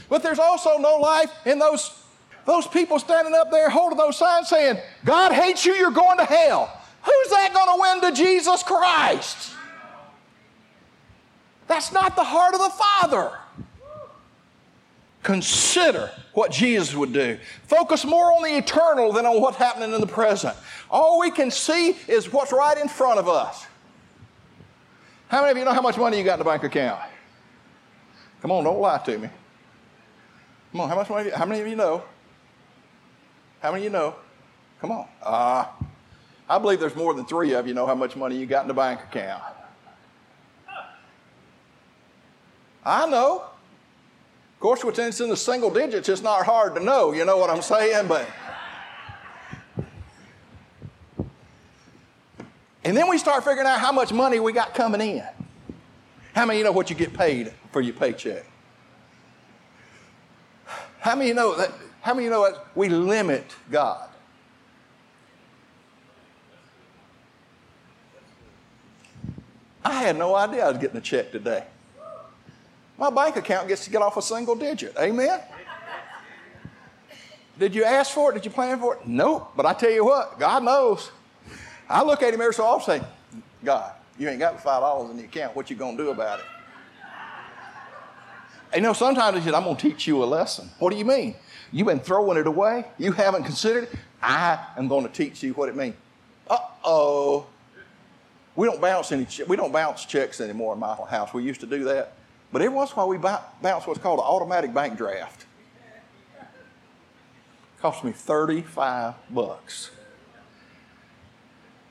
But 0.09 0.23
there's 0.23 0.39
also 0.39 0.77
no 0.77 0.97
life 0.97 1.31
in 1.45 1.59
those, 1.59 1.93
those 2.45 2.67
people 2.67 2.97
standing 2.99 3.33
up 3.33 3.51
there 3.51 3.69
holding 3.69 3.97
those 3.97 4.17
signs 4.17 4.49
saying, 4.49 4.77
God 5.05 5.31
hates 5.33 5.65
you, 5.65 5.73
you're 5.73 5.91
going 5.91 6.17
to 6.17 6.25
hell. 6.25 6.81
Who's 7.03 7.29
that 7.29 7.53
going 7.53 7.67
to 7.67 7.81
win 7.81 8.11
to 8.11 8.17
Jesus 8.17 8.63
Christ? 8.63 9.53
That's 11.67 11.91
not 11.91 12.15
the 12.15 12.23
heart 12.23 12.53
of 12.53 12.61
the 12.61 12.69
Father. 12.69 13.37
Consider 15.23 16.09
what 16.33 16.51
Jesus 16.51 16.95
would 16.95 17.11
do. 17.11 17.37
Focus 17.63 18.05
more 18.05 18.31
on 18.31 18.43
the 18.43 18.57
eternal 18.57 19.11
than 19.11 19.25
on 19.25 19.41
what's 19.41 19.57
happening 19.57 19.93
in 19.93 19.99
the 19.99 20.07
present. 20.07 20.55
All 20.89 21.19
we 21.19 21.31
can 21.31 21.51
see 21.51 21.97
is 22.07 22.31
what's 22.31 22.53
right 22.53 22.77
in 22.77 22.87
front 22.87 23.19
of 23.19 23.27
us. 23.27 23.65
How 25.27 25.41
many 25.41 25.51
of 25.51 25.57
you 25.57 25.65
know 25.65 25.73
how 25.73 25.81
much 25.81 25.97
money 25.97 26.17
you 26.17 26.23
got 26.23 26.33
in 26.33 26.39
the 26.39 26.45
bank 26.45 26.63
account? 26.63 27.01
Come 28.41 28.51
on, 28.51 28.63
don't 28.63 28.79
lie 28.79 28.97
to 28.99 29.17
me. 29.17 29.29
Come 30.71 30.81
on, 30.81 30.89
how 30.89 30.95
much 30.95 31.09
money? 31.09 31.29
How 31.31 31.45
many 31.45 31.61
of 31.61 31.67
you 31.67 31.75
know? 31.75 32.03
How 33.59 33.71
many 33.71 33.85
of 33.85 33.91
you 33.91 33.97
know? 33.97 34.15
Come 34.79 34.91
on. 34.91 35.07
Uh, 35.21 35.65
I 36.49 36.59
believe 36.59 36.79
there's 36.79 36.95
more 36.95 37.13
than 37.13 37.25
three 37.25 37.53
of 37.53 37.67
you 37.67 37.73
know 37.73 37.85
how 37.85 37.95
much 37.95 38.15
money 38.15 38.37
you 38.37 38.45
got 38.45 38.61
in 38.61 38.67
the 38.67 38.73
bank 38.73 39.01
account. 39.01 39.43
I 42.85 43.05
know. 43.09 43.43
Of 44.53 44.59
course, 44.61 44.83
what's 44.83 45.19
in 45.19 45.29
the 45.29 45.37
single 45.37 45.69
digits, 45.69 46.07
it's 46.07 46.21
not 46.21 46.45
hard 46.45 46.73
to 46.75 46.83
know. 46.83 47.11
You 47.11 47.25
know 47.25 47.37
what 47.37 47.49
I'm 47.49 47.61
saying? 47.61 48.07
But. 48.07 48.27
And 52.87 52.95
then 52.95 53.09
we 53.09 53.17
start 53.17 53.43
figuring 53.43 53.67
out 53.67 53.81
how 53.81 53.91
much 53.91 54.13
money 54.13 54.39
we 54.39 54.53
got 54.53 54.73
coming 54.73 55.01
in. 55.01 55.23
How 56.33 56.45
many 56.45 56.59
you 56.59 56.63
know 56.63 56.71
what 56.71 56.89
you 56.89 56.95
get 56.95 57.13
paid 57.13 57.51
for 57.73 57.81
your 57.81 57.93
paycheck? 57.93 58.45
How 60.99 61.13
many 61.13 61.27
you 61.27 61.33
know 61.33 61.53
that? 61.57 61.69
How 61.99 62.13
many 62.13 62.23
you 62.23 62.29
know 62.29 62.49
that 62.49 62.65
we 62.75 62.87
limit 62.87 63.43
God? 63.69 64.07
I 69.83 69.95
had 69.95 70.17
no 70.17 70.33
idea 70.33 70.65
I 70.65 70.69
was 70.69 70.77
getting 70.77 70.95
a 70.95 71.01
check 71.01 71.33
today. 71.33 71.65
My 72.97 73.09
bank 73.09 73.35
account 73.35 73.67
gets 73.67 73.83
to 73.83 73.89
get 73.89 74.01
off 74.01 74.15
a 74.15 74.21
single 74.21 74.55
digit. 74.55 74.95
Amen? 74.97 75.41
Did 77.59 77.75
you 77.75 77.83
ask 77.83 78.13
for 78.13 78.31
it? 78.31 78.35
Did 78.35 78.45
you 78.45 78.51
plan 78.51 78.79
for 78.79 78.95
it? 78.95 79.05
Nope. 79.05 79.51
But 79.57 79.65
I 79.65 79.73
tell 79.73 79.91
you 79.91 80.05
what, 80.05 80.39
God 80.39 80.63
knows. 80.63 81.11
I 81.89 82.03
look 82.03 82.21
at 82.21 82.33
him 82.33 82.41
every 82.41 82.53
so 82.53 82.65
often 82.65 83.01
say, 83.01 83.07
God, 83.63 83.93
you 84.19 84.27
ain't 84.29 84.39
got 84.39 84.61
five 84.61 84.81
dollars 84.81 85.11
in 85.11 85.17
the 85.17 85.23
account. 85.23 85.55
What 85.55 85.69
you 85.69 85.75
gonna 85.75 85.97
do 85.97 86.09
about 86.09 86.39
it? 86.39 86.45
You 88.75 88.81
know, 88.81 88.93
sometimes 88.93 89.37
he 89.37 89.43
said, 89.43 89.53
I'm 89.53 89.63
gonna 89.63 89.77
teach 89.77 90.07
you 90.07 90.23
a 90.23 90.25
lesson. 90.25 90.69
What 90.79 90.91
do 90.91 90.97
you 90.97 91.05
mean? 91.05 91.35
You've 91.71 91.87
been 91.87 91.99
throwing 91.99 92.37
it 92.37 92.47
away. 92.47 92.85
You 92.97 93.11
haven't 93.11 93.43
considered 93.43 93.85
it. 93.85 93.95
I 94.21 94.59
am 94.77 94.89
to 94.89 95.09
teach 95.09 95.43
you 95.43 95.53
what 95.53 95.69
it 95.69 95.75
means. 95.75 95.95
Uh 96.49 96.57
oh. 96.83 97.47
We 98.55 98.67
don't 98.67 98.81
bounce 98.81 99.11
any. 99.11 99.27
we 99.47 99.55
don't 99.55 99.71
bounce 99.71 100.05
checks 100.05 100.41
anymore 100.41 100.73
in 100.73 100.79
my 100.79 100.95
house. 100.95 101.33
We 101.33 101.43
used 101.43 101.61
to 101.61 101.67
do 101.67 101.83
that, 101.85 102.13
but 102.51 102.61
every 102.61 102.75
once 102.75 102.89
in 102.89 102.95
a 102.95 102.97
while 102.97 103.07
we 103.07 103.17
bounce 103.17 103.85
what's 103.85 103.99
called 103.99 104.19
an 104.19 104.25
automatic 104.25 104.73
bank 104.73 104.97
draft. 104.97 105.45
Cost 107.79 108.03
me 108.03 108.11
thirty-five 108.11 109.13
bucks. 109.29 109.91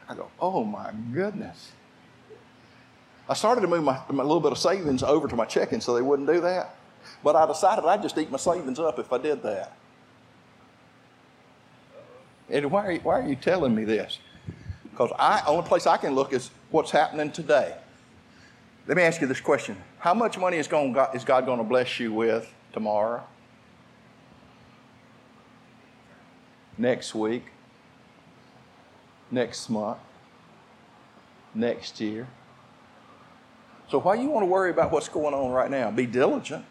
I 0.09 0.15
go, 0.15 0.31
oh 0.41 0.65
my 0.65 0.93
goodness. 1.13 1.73
I 3.29 3.35
started 3.35 3.63
to 3.63 3.67
move 3.67 3.83
my, 3.83 4.01
my, 4.11 4.23
little 4.23 4.41
bit 4.41 4.53
of 4.53 4.59
savings 4.59 5.03
over 5.03 5.27
to 5.27 5.35
my 5.35 5.45
checking 5.45 5.81
so 5.81 5.95
they 5.95 6.03
wouldn't 6.03 6.29
do 6.29 6.41
that. 6.43 6.77
But 7.25 7.35
I 7.35 7.47
decided 7.47 7.85
I'd 7.85 8.03
just 8.03 8.17
eat 8.19 8.31
my 8.31 8.39
savings 8.39 8.79
up 8.79 8.99
if 8.99 9.13
I 9.13 9.19
did 9.19 9.43
that. 9.43 9.77
And 12.49 12.71
why 12.71 12.87
are 12.87 12.93
you, 12.93 13.01
why 13.01 13.21
are 13.21 13.29
you 13.29 13.35
telling 13.35 13.75
me 13.75 13.85
this? 13.85 14.19
Because 14.91 15.11
I 15.19 15.43
only 15.47 15.67
place 15.67 15.87
I 15.87 15.97
can 15.97 16.15
look 16.15 16.33
is 16.33 16.51
what's 16.71 16.91
happening 16.93 17.33
today. 17.33 17.77
Let 18.87 18.97
me 18.97 19.03
ask 19.03 19.21
you 19.21 19.27
this 19.27 19.41
question: 19.41 19.77
How 19.99 20.15
much 20.15 20.39
money 20.39 20.57
is, 20.59 20.69
going, 20.69 20.97
is 21.13 21.25
God 21.25 21.45
going 21.45 21.59
to 21.59 21.65
bless 21.65 21.99
you 21.99 22.13
with 22.13 22.53
tomorrow? 22.73 23.25
Next 26.79 27.15
week? 27.15 27.45
Next 29.31 29.69
month, 29.69 29.99
next 31.55 32.01
year. 32.01 32.27
So 33.89 34.01
why 34.01 34.15
you 34.15 34.29
want 34.29 34.43
to 34.43 34.51
worry 34.51 34.71
about 34.71 34.91
what's 34.91 35.09
going 35.09 35.35
on 35.35 35.51
right 35.53 35.71
now? 35.71 35.91
Be 35.91 36.07
diligent. 36.07 36.65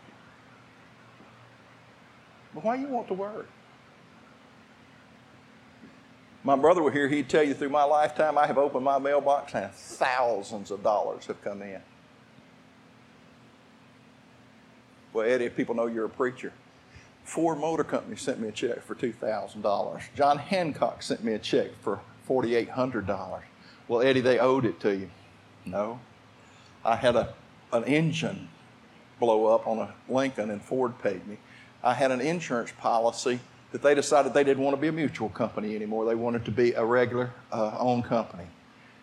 But 2.53 2.63
why 2.63 2.75
you 2.75 2.87
want 2.87 3.07
to 3.07 3.13
worry? 3.13 3.45
My 6.43 6.55
brother 6.55 6.83
were 6.83 6.91
here, 6.91 7.07
he'd 7.07 7.27
tell 7.27 7.41
you 7.41 7.55
through 7.55 7.69
my 7.69 7.83
lifetime 7.83 8.37
I 8.37 8.45
have 8.45 8.59
opened 8.59 8.85
my 8.85 8.99
mailbox 8.99 9.55
and 9.55 9.71
thousands 9.71 10.69
of 10.69 10.83
dollars 10.83 11.25
have 11.25 11.41
come 11.43 11.61
in. 11.63 11.81
Well, 15.11 15.27
Eddie, 15.27 15.45
if 15.45 15.55
people 15.55 15.73
know 15.73 15.87
you're 15.87 16.05
a 16.05 16.09
preacher, 16.09 16.53
Ford 17.23 17.57
Motor 17.57 17.83
Company 17.83 18.15
sent 18.15 18.39
me 18.39 18.49
a 18.49 18.51
check 18.51 18.83
for 18.83 18.93
$2,000. 18.93 20.01
John 20.15 20.37
Hancock 20.37 21.01
sent 21.01 21.23
me 21.23 21.33
a 21.33 21.39
check 21.39 21.71
for 21.81 21.99
$4,800. 22.27 23.41
Well, 23.87 24.01
Eddie, 24.01 24.21
they 24.21 24.39
owed 24.39 24.65
it 24.65 24.79
to 24.81 24.95
you. 24.95 25.09
No. 25.65 25.99
I 26.83 26.95
had 26.95 27.15
a, 27.15 27.33
an 27.71 27.83
engine 27.85 28.49
blow 29.19 29.47
up 29.47 29.67
on 29.67 29.79
a 29.79 29.93
Lincoln 30.09 30.49
and 30.49 30.61
Ford 30.61 30.97
paid 31.01 31.25
me. 31.27 31.37
I 31.83 31.93
had 31.93 32.11
an 32.11 32.21
insurance 32.21 32.71
policy 32.79 33.39
that 33.71 33.81
they 33.81 33.93
decided 33.93 34.33
they 34.33 34.43
didn't 34.43 34.63
want 34.63 34.75
to 34.75 34.81
be 34.81 34.87
a 34.87 34.91
mutual 34.91 35.29
company 35.29 35.75
anymore. 35.75 36.05
They 36.05 36.15
wanted 36.15 36.45
to 36.45 36.51
be 36.51 36.73
a 36.73 36.83
regular 36.83 37.31
uh, 37.51 37.75
owned 37.77 38.05
company. 38.05 38.47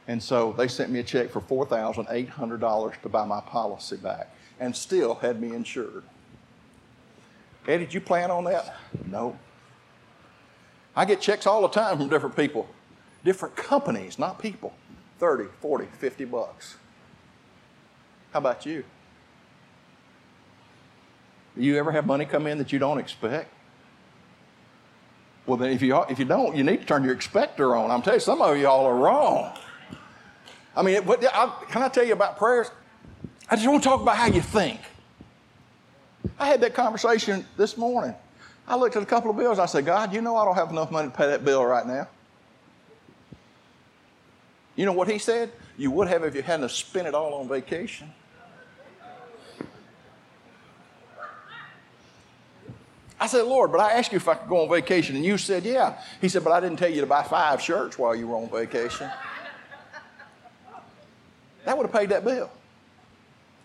And 0.08 0.22
so 0.22 0.52
they 0.52 0.68
sent 0.68 0.90
me 0.90 0.98
a 0.98 1.02
check 1.02 1.30
for 1.30 1.40
$4,800 1.40 3.02
to 3.02 3.08
buy 3.08 3.24
my 3.24 3.40
policy 3.40 3.96
back 3.96 4.34
and 4.58 4.74
still 4.74 5.14
had 5.16 5.40
me 5.40 5.54
insured. 5.54 6.02
Eddie, 7.66 7.84
did 7.84 7.94
you 7.94 8.00
plan 8.00 8.30
on 8.30 8.44
that? 8.44 8.76
No. 9.06 9.38
I 10.96 11.04
get 11.04 11.20
checks 11.20 11.46
all 11.46 11.62
the 11.62 11.68
time 11.68 11.98
from 11.98 12.08
different 12.08 12.36
people, 12.36 12.68
different 13.24 13.56
companies, 13.56 14.18
not 14.18 14.38
people. 14.38 14.72
30, 15.18 15.44
40, 15.60 15.86
50 15.86 16.24
bucks. 16.24 16.76
How 18.32 18.38
about 18.38 18.66
you? 18.66 18.84
Do 21.56 21.62
you 21.62 21.76
ever 21.76 21.92
have 21.92 22.06
money 22.06 22.24
come 22.24 22.46
in 22.46 22.58
that 22.58 22.72
you 22.72 22.78
don't 22.78 22.98
expect? 22.98 23.52
Well, 25.46 25.56
then 25.56 25.70
if 25.70 25.82
you, 25.82 26.00
if 26.08 26.18
you 26.18 26.24
don't, 26.24 26.56
you 26.56 26.64
need 26.64 26.80
to 26.80 26.86
turn 26.86 27.04
your 27.04 27.14
expector 27.14 27.76
on. 27.76 27.90
I'm 27.90 28.02
telling 28.02 28.16
you, 28.16 28.20
some 28.20 28.40
of 28.40 28.56
y'all 28.56 28.86
are 28.86 28.96
wrong. 28.96 29.56
I 30.74 30.82
mean, 30.82 31.04
what, 31.04 31.22
I, 31.24 31.52
can 31.68 31.82
I 31.82 31.88
tell 31.88 32.04
you 32.04 32.14
about 32.14 32.38
prayers? 32.38 32.70
I 33.50 33.56
just 33.56 33.68
want 33.68 33.82
to 33.82 33.88
talk 33.88 34.00
about 34.00 34.16
how 34.16 34.26
you 34.26 34.40
think. 34.40 34.80
I 36.38 36.46
had 36.46 36.60
that 36.62 36.74
conversation 36.74 37.44
this 37.56 37.76
morning. 37.76 38.14
I 38.66 38.76
looked 38.76 38.96
at 38.96 39.02
a 39.02 39.06
couple 39.06 39.30
of 39.30 39.36
bills. 39.36 39.58
I 39.58 39.66
said, 39.66 39.84
God, 39.84 40.12
you 40.14 40.20
know 40.20 40.36
I 40.36 40.44
don't 40.44 40.54
have 40.54 40.70
enough 40.70 40.90
money 40.90 41.08
to 41.08 41.14
pay 41.14 41.26
that 41.26 41.44
bill 41.44 41.64
right 41.64 41.86
now. 41.86 42.08
You 44.82 44.86
know 44.86 44.94
what 44.94 45.06
he 45.06 45.18
said? 45.18 45.52
You 45.78 45.92
would 45.92 46.08
have 46.08 46.24
if 46.24 46.34
you 46.34 46.42
hadn't 46.42 46.68
spent 46.72 47.06
it 47.06 47.14
all 47.14 47.34
on 47.34 47.46
vacation. 47.46 48.12
I 53.20 53.28
said, 53.28 53.42
Lord, 53.42 53.70
but 53.70 53.78
I 53.78 53.92
asked 53.92 54.10
you 54.10 54.16
if 54.16 54.26
I 54.26 54.34
could 54.34 54.48
go 54.48 54.64
on 54.64 54.68
vacation, 54.68 55.14
and 55.14 55.24
you 55.24 55.38
said, 55.38 55.62
yeah. 55.62 56.02
He 56.20 56.28
said, 56.28 56.42
but 56.42 56.52
I 56.52 56.58
didn't 56.58 56.80
tell 56.80 56.90
you 56.90 57.00
to 57.00 57.06
buy 57.06 57.22
five 57.22 57.62
shirts 57.62 57.96
while 57.96 58.16
you 58.16 58.26
were 58.26 58.34
on 58.34 58.50
vacation. 58.50 59.08
That 61.64 61.78
would 61.78 61.86
have 61.86 61.94
paid 61.94 62.08
that 62.08 62.24
bill. 62.24 62.50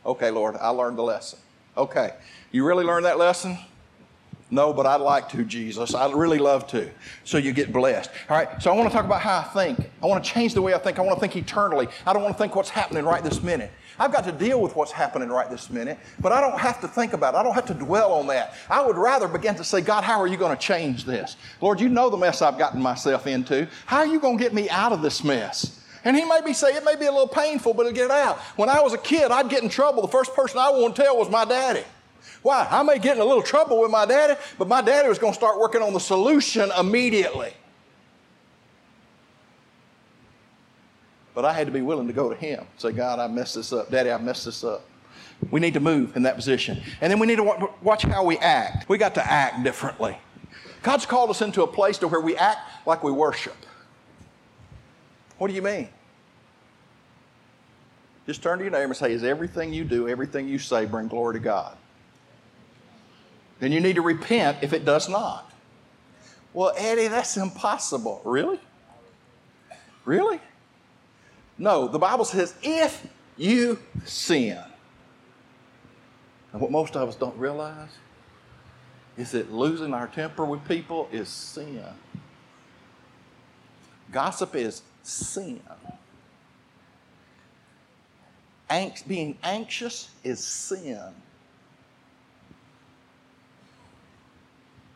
Okay, 0.05 0.29
Lord, 0.29 0.55
I 0.57 0.69
learned 0.69 0.99
the 0.99 1.03
lesson. 1.03 1.39
Okay, 1.75 2.13
you 2.51 2.63
really 2.63 2.85
learned 2.85 3.05
that 3.05 3.17
lesson? 3.17 3.57
No, 4.49 4.71
but 4.71 4.85
I'd 4.85 5.01
like 5.01 5.27
to, 5.29 5.43
Jesus. 5.43 5.93
I'd 5.93 6.13
really 6.13 6.37
love 6.37 6.67
to. 6.67 6.89
So 7.25 7.37
you 7.37 7.51
get 7.51 7.73
blessed. 7.73 8.09
All 8.29 8.37
right, 8.37 8.61
so 8.61 8.71
I 8.71 8.75
want 8.75 8.87
to 8.89 8.95
talk 8.95 9.03
about 9.03 9.21
how 9.21 9.39
I 9.39 9.43
think. 9.43 9.89
I 10.01 10.05
want 10.05 10.23
to 10.23 10.29
change 10.29 10.53
the 10.53 10.61
way 10.61 10.73
I 10.73 10.77
think. 10.77 10.99
I 10.99 11.01
want 11.01 11.17
to 11.17 11.19
think 11.19 11.35
eternally. 11.35 11.87
I 12.05 12.13
don't 12.13 12.23
want 12.23 12.35
to 12.35 12.41
think 12.41 12.55
what's 12.55 12.69
happening 12.69 13.03
right 13.03 13.21
this 13.21 13.43
minute. 13.43 13.71
I've 13.99 14.13
got 14.13 14.23
to 14.25 14.31
deal 14.31 14.61
with 14.61 14.75
what's 14.75 14.91
happening 14.91 15.29
right 15.29 15.49
this 15.49 15.69
minute, 15.69 15.97
but 16.19 16.31
I 16.31 16.39
don't 16.39 16.57
have 16.59 16.79
to 16.81 16.87
think 16.87 17.13
about 17.13 17.33
it. 17.33 17.37
I 17.37 17.43
don't 17.43 17.55
have 17.55 17.65
to 17.65 17.73
dwell 17.73 18.13
on 18.13 18.27
that. 18.27 18.53
I 18.69 18.85
would 18.85 18.95
rather 18.95 19.27
begin 19.27 19.55
to 19.55 19.63
say, 19.63 19.81
God, 19.81 20.03
how 20.03 20.21
are 20.21 20.27
you 20.27 20.37
going 20.37 20.55
to 20.55 20.61
change 20.61 21.03
this? 21.03 21.35
Lord, 21.61 21.81
you 21.81 21.89
know 21.89 22.09
the 22.09 22.17
mess 22.17 22.41
I've 22.41 22.57
gotten 22.59 22.81
myself 22.81 23.27
into. 23.27 23.67
How 23.85 23.97
are 23.97 24.07
you 24.07 24.19
going 24.19 24.37
to 24.37 24.43
get 24.43 24.53
me 24.53 24.69
out 24.69 24.91
of 24.91 25.01
this 25.01 25.23
mess? 25.23 25.83
And 26.03 26.15
he 26.15 26.23
may 26.23 26.41
be 26.45 26.53
saying, 26.53 26.77
it 26.77 26.85
may 26.85 26.95
be 26.95 27.07
a 27.07 27.11
little 27.11 27.27
painful, 27.27 27.73
but 27.73 27.85
it'll 27.87 27.95
get 27.95 28.11
out. 28.11 28.37
When 28.55 28.69
I 28.69 28.79
was 28.81 28.93
a 28.93 28.97
kid, 28.97 29.31
I'd 29.31 29.49
get 29.49 29.63
in 29.63 29.67
trouble. 29.67 30.03
The 30.03 30.07
first 30.07 30.33
person 30.35 30.59
I 30.59 30.69
wanted 30.69 30.95
to 30.95 31.01
tell 31.01 31.17
was 31.17 31.29
my 31.29 31.43
daddy. 31.43 31.83
Why? 32.41 32.67
I 32.69 32.83
may 32.83 32.99
get 32.99 33.15
in 33.15 33.21
a 33.21 33.25
little 33.25 33.43
trouble 33.43 33.81
with 33.81 33.91
my 33.91 34.05
daddy, 34.05 34.39
but 34.57 34.67
my 34.67 34.81
daddy 34.81 35.09
was 35.09 35.19
going 35.19 35.33
to 35.33 35.37
start 35.37 35.59
working 35.59 35.81
on 35.81 35.93
the 35.93 35.99
solution 35.99 36.71
immediately. 36.79 37.53
But 41.33 41.45
I 41.45 41.53
had 41.53 41.67
to 41.67 41.73
be 41.73 41.81
willing 41.81 42.07
to 42.07 42.13
go 42.13 42.29
to 42.29 42.35
him. 42.35 42.65
Say, 42.77 42.91
God, 42.91 43.19
I 43.19 43.27
messed 43.27 43.55
this 43.55 43.71
up. 43.71 43.91
Daddy, 43.91 44.11
I 44.11 44.17
messed 44.17 44.45
this 44.45 44.63
up. 44.63 44.85
We 45.51 45.59
need 45.59 45.75
to 45.75 45.79
move 45.79 46.15
in 46.15 46.23
that 46.23 46.35
position. 46.35 46.81
And 46.99 47.11
then 47.11 47.19
we 47.19 47.27
need 47.27 47.35
to 47.35 47.69
watch 47.83 48.03
how 48.03 48.23
we 48.23 48.37
act. 48.39 48.89
We 48.89 48.97
got 48.97 49.13
to 49.15 49.31
act 49.31 49.63
differently. 49.63 50.17
God's 50.81 51.05
called 51.05 51.29
us 51.29 51.41
into 51.41 51.63
a 51.63 51.67
place 51.67 51.97
to 51.99 52.07
where 52.07 52.21
we 52.21 52.35
act 52.37 52.87
like 52.87 53.03
we 53.03 53.11
worship. 53.11 53.55
What 55.37 55.47
do 55.47 55.53
you 55.53 55.61
mean? 55.61 55.89
Just 58.25 58.41
turn 58.41 58.57
to 58.57 58.63
your 58.63 58.71
neighbor 58.71 58.85
and 58.85 58.95
say, 58.95 59.13
Is 59.13 59.23
everything 59.23 59.73
you 59.73 59.83
do, 59.83 60.07
everything 60.07 60.47
you 60.47 60.59
say, 60.59 60.85
bring 60.85 61.07
glory 61.07 61.35
to 61.35 61.39
God? 61.39 61.77
Then 63.59 63.71
you 63.71 63.79
need 63.79 63.95
to 63.95 64.01
repent 64.01 64.59
if 64.61 64.73
it 64.73 64.85
does 64.85 65.09
not. 65.09 65.51
Well, 66.53 66.73
Eddie, 66.77 67.07
that's 67.07 67.37
impossible. 67.37 68.21
Really? 68.23 68.59
Really? 70.05 70.39
No, 71.57 71.87
the 71.87 71.99
Bible 71.99 72.25
says, 72.25 72.53
if 72.61 73.05
you 73.35 73.79
sin. 74.05 74.59
And 76.51 76.61
what 76.61 76.71
most 76.71 76.95
of 76.95 77.09
us 77.09 77.15
don't 77.15 77.37
realize 77.37 77.89
is 79.17 79.31
that 79.31 79.51
losing 79.51 79.93
our 79.93 80.07
temper 80.07 80.45
with 80.45 80.65
people 80.67 81.09
is 81.11 81.27
sin. 81.27 81.83
Gossip 84.11 84.55
is 84.55 84.83
sin. 85.03 85.61
Angst, 88.69 89.07
being 89.07 89.37
anxious 89.43 90.11
is 90.23 90.43
sin. 90.43 91.01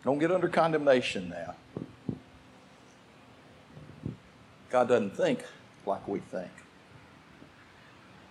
Don't 0.04 0.18
get 0.18 0.32
under 0.32 0.48
condemnation 0.48 1.30
now. 1.30 1.56
God 4.70 4.88
doesn't 4.88 5.16
think 5.16 5.44
like 5.86 6.08
we 6.08 6.20
think. 6.20 6.50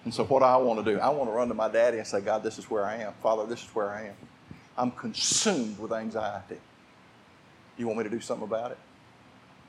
And 0.04 0.14
so, 0.14 0.24
what 0.24 0.42
I 0.42 0.56
want 0.56 0.84
to 0.84 0.94
do, 0.94 0.98
I 0.98 1.10
want 1.10 1.28
to 1.28 1.32
run 1.32 1.48
to 1.48 1.54
my 1.54 1.68
daddy 1.68 1.98
and 1.98 2.06
say, 2.06 2.20
God, 2.20 2.42
this 2.42 2.58
is 2.58 2.70
where 2.70 2.86
I 2.86 2.96
am. 2.96 3.12
Father, 3.22 3.46
this 3.46 3.62
is 3.62 3.68
where 3.74 3.90
I 3.90 4.06
am. 4.06 4.14
I'm 4.76 4.90
consumed 4.92 5.78
with 5.78 5.92
anxiety. 5.92 6.56
You 7.76 7.86
want 7.86 7.98
me 7.98 8.04
to 8.04 8.10
do 8.10 8.20
something 8.20 8.46
about 8.46 8.70
it? 8.70 8.78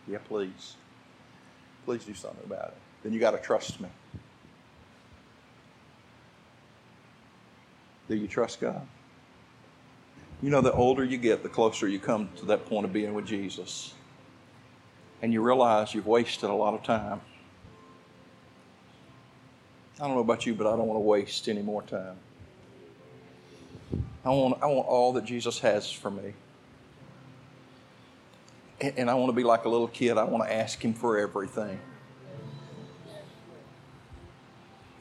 Yeah, 0.07 0.19
please. 0.27 0.75
Please 1.85 2.05
do 2.05 2.13
something 2.13 2.43
about 2.45 2.69
it. 2.69 2.77
Then 3.03 3.13
you 3.13 3.19
got 3.19 3.31
to 3.31 3.37
trust 3.37 3.81
me. 3.81 3.89
Do 8.07 8.15
you 8.15 8.27
trust 8.27 8.61
God? 8.61 8.87
You 10.41 10.49
know, 10.49 10.61
the 10.61 10.73
older 10.73 11.03
you 11.03 11.17
get, 11.17 11.43
the 11.43 11.49
closer 11.49 11.87
you 11.87 11.99
come 11.99 12.29
to 12.37 12.45
that 12.45 12.65
point 12.65 12.85
of 12.85 12.91
being 12.91 13.13
with 13.13 13.27
Jesus. 13.27 13.93
And 15.21 15.31
you 15.31 15.41
realize 15.41 15.93
you've 15.93 16.07
wasted 16.07 16.49
a 16.49 16.53
lot 16.53 16.73
of 16.73 16.81
time. 16.81 17.21
I 19.99 20.05
don't 20.07 20.15
know 20.15 20.21
about 20.21 20.47
you, 20.47 20.55
but 20.55 20.65
I 20.65 20.71
don't 20.71 20.87
want 20.87 20.97
to 20.97 21.01
waste 21.01 21.47
any 21.47 21.61
more 21.61 21.83
time. 21.83 22.15
I 24.25 24.29
want, 24.29 24.61
I 24.63 24.65
want 24.65 24.87
all 24.87 25.13
that 25.13 25.25
Jesus 25.25 25.59
has 25.59 25.91
for 25.91 26.09
me. 26.09 26.33
And, 28.79 28.93
and 28.97 29.09
I 29.11 29.13
want 29.13 29.29
to 29.29 29.35
be 29.35 29.43
like 29.43 29.65
a 29.65 29.69
little 29.69 29.87
kid. 29.87 30.17
I 30.17 30.23
want 30.23 30.43
to 30.43 30.51
ask 30.51 30.83
Him 30.83 30.95
for 30.95 31.19
everything. 31.19 31.79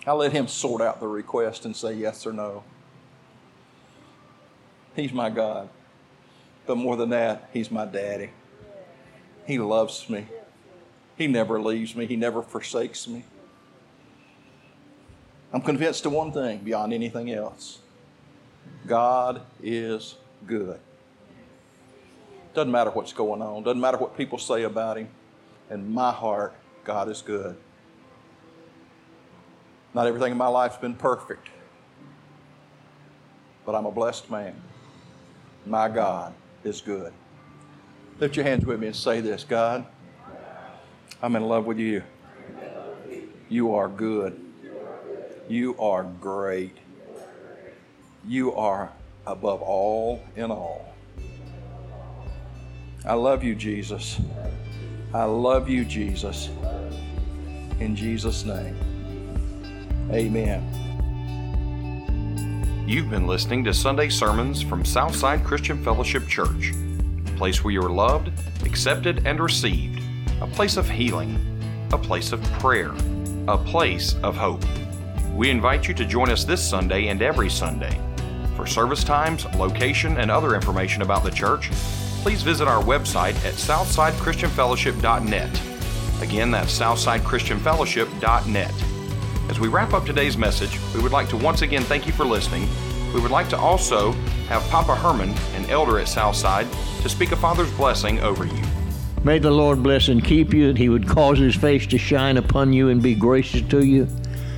I 0.06 0.12
let 0.12 0.32
Him 0.32 0.48
sort 0.48 0.82
out 0.82 1.00
the 1.00 1.08
request 1.08 1.64
and 1.64 1.74
say 1.74 1.94
yes 1.94 2.26
or 2.26 2.34
no. 2.34 2.62
He's 4.94 5.12
my 5.12 5.30
God. 5.30 5.68
But 6.66 6.76
more 6.76 6.96
than 6.96 7.10
that, 7.10 7.48
He's 7.52 7.70
my 7.70 7.84
daddy. 7.86 8.30
He 9.46 9.58
loves 9.58 10.08
me. 10.08 10.26
He 11.16 11.26
never 11.26 11.60
leaves 11.60 11.94
me, 11.94 12.06
He 12.06 12.16
never 12.16 12.42
forsakes 12.42 13.06
me. 13.06 13.24
I'm 15.52 15.62
convinced 15.62 16.06
of 16.06 16.12
one 16.12 16.32
thing 16.32 16.58
beyond 16.58 16.92
anything 16.92 17.32
else 17.32 17.80
God 18.86 19.42
is 19.62 20.16
good. 20.46 20.78
Doesn't 22.54 22.70
matter 22.70 22.90
what's 22.90 23.12
going 23.12 23.42
on, 23.42 23.62
doesn't 23.62 23.80
matter 23.80 23.98
what 23.98 24.16
people 24.16 24.38
say 24.38 24.62
about 24.62 24.98
Him. 24.98 25.08
In 25.70 25.92
my 25.92 26.12
heart, 26.12 26.54
God 26.84 27.08
is 27.08 27.22
good. 27.22 27.56
Not 29.94 30.06
everything 30.06 30.32
in 30.32 30.38
my 30.38 30.48
life's 30.48 30.76
been 30.76 30.94
perfect, 30.94 31.48
but 33.64 33.74
I'm 33.74 33.86
a 33.86 33.90
blessed 33.90 34.30
man. 34.30 34.54
My 35.70 35.88
God 35.88 36.34
is 36.64 36.80
good. 36.80 37.12
Lift 38.18 38.34
your 38.34 38.44
hands 38.44 38.66
with 38.66 38.80
me 38.80 38.88
and 38.88 38.96
say 38.96 39.20
this 39.20 39.44
God, 39.44 39.86
I'm 41.22 41.36
in 41.36 41.44
love 41.44 41.64
with 41.64 41.78
you. 41.78 42.02
You 43.48 43.76
are 43.76 43.88
good. 43.88 44.40
You 45.48 45.78
are 45.78 46.02
great. 46.02 46.76
You 48.26 48.52
are 48.54 48.90
above 49.28 49.62
all 49.62 50.20
in 50.34 50.50
all. 50.50 50.92
I 53.06 53.14
love 53.14 53.44
you, 53.44 53.54
Jesus. 53.54 54.20
I 55.14 55.22
love 55.22 55.68
you, 55.68 55.84
Jesus. 55.84 56.50
In 57.78 57.94
Jesus' 57.94 58.44
name. 58.44 58.76
Amen. 60.10 60.89
You've 62.90 63.08
been 63.08 63.28
listening 63.28 63.62
to 63.66 63.72
Sunday 63.72 64.08
sermons 64.08 64.62
from 64.62 64.84
Southside 64.84 65.44
Christian 65.44 65.80
Fellowship 65.84 66.26
Church, 66.26 66.72
a 66.72 67.36
place 67.36 67.62
where 67.62 67.72
you 67.72 67.80
are 67.82 67.88
loved, 67.88 68.32
accepted, 68.66 69.28
and 69.28 69.38
received, 69.38 70.02
a 70.40 70.48
place 70.48 70.76
of 70.76 70.90
healing, 70.90 71.38
a 71.92 71.96
place 71.96 72.32
of 72.32 72.42
prayer, 72.54 72.90
a 73.46 73.56
place 73.56 74.16
of 74.24 74.36
hope. 74.36 74.64
We 75.36 75.50
invite 75.50 75.86
you 75.86 75.94
to 75.94 76.04
join 76.04 76.30
us 76.30 76.42
this 76.42 76.68
Sunday 76.68 77.06
and 77.06 77.22
every 77.22 77.48
Sunday. 77.48 77.96
For 78.56 78.66
service 78.66 79.04
times, 79.04 79.44
location, 79.54 80.16
and 80.16 80.28
other 80.28 80.56
information 80.56 81.02
about 81.02 81.22
the 81.22 81.30
church, 81.30 81.70
please 82.22 82.42
visit 82.42 82.66
our 82.66 82.82
website 82.82 83.36
at 83.44 83.54
southsidechristianfellowship.net. 83.54 85.62
Again, 86.22 86.50
that's 86.50 86.76
southsidechristianfellowship.net. 86.76 88.89
As 89.50 89.58
we 89.58 89.66
wrap 89.66 89.94
up 89.94 90.06
today's 90.06 90.38
message, 90.38 90.78
we 90.94 91.02
would 91.02 91.10
like 91.10 91.28
to 91.30 91.36
once 91.36 91.62
again 91.62 91.82
thank 91.82 92.06
you 92.06 92.12
for 92.12 92.24
listening. 92.24 92.68
We 93.12 93.18
would 93.20 93.32
like 93.32 93.48
to 93.48 93.58
also 93.58 94.12
have 94.46 94.62
Papa 94.70 94.94
Herman, 94.94 95.30
an 95.56 95.68
elder 95.68 95.98
at 95.98 96.06
Southside, 96.06 96.68
to 97.02 97.08
speak 97.08 97.32
a 97.32 97.36
Father's 97.36 97.72
blessing 97.72 98.20
over 98.20 98.44
you. 98.44 98.62
May 99.24 99.40
the 99.40 99.50
Lord 99.50 99.82
bless 99.82 100.06
and 100.06 100.22
keep 100.22 100.54
you, 100.54 100.68
that 100.68 100.78
He 100.78 100.88
would 100.88 101.08
cause 101.08 101.40
His 101.40 101.56
face 101.56 101.84
to 101.88 101.98
shine 101.98 102.36
upon 102.36 102.72
you 102.72 102.90
and 102.90 103.02
be 103.02 103.16
gracious 103.16 103.62
to 103.70 103.84
you, 103.84 104.06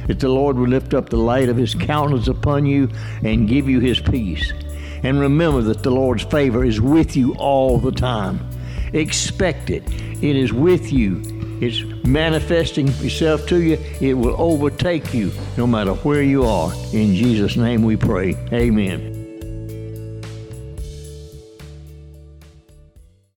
that 0.08 0.20
the 0.20 0.28
Lord 0.28 0.58
would 0.58 0.68
lift 0.68 0.92
up 0.92 1.08
the 1.08 1.16
light 1.16 1.48
of 1.48 1.56
His 1.56 1.74
countenance 1.74 2.28
upon 2.28 2.66
you 2.66 2.90
and 3.24 3.48
give 3.48 3.70
you 3.70 3.80
His 3.80 3.98
peace. 3.98 4.52
And 5.02 5.18
remember 5.18 5.62
that 5.62 5.82
the 5.82 5.90
Lord's 5.90 6.24
favor 6.24 6.66
is 6.66 6.82
with 6.82 7.16
you 7.16 7.34
all 7.36 7.78
the 7.78 7.92
time. 7.92 8.46
Expect 8.92 9.70
it. 9.70 9.84
It 9.90 10.36
is 10.36 10.52
with 10.52 10.92
you. 10.92 11.41
It's 11.62 11.84
manifesting 12.04 12.88
itself 12.88 13.46
to 13.46 13.62
you. 13.62 13.78
It 14.00 14.14
will 14.14 14.34
overtake 14.36 15.14
you 15.14 15.30
no 15.56 15.64
matter 15.64 15.94
where 15.94 16.22
you 16.22 16.44
are. 16.44 16.72
In 16.92 17.14
Jesus' 17.14 17.56
name 17.56 17.84
we 17.84 17.96
pray. 17.96 18.34
Amen. 18.52 19.21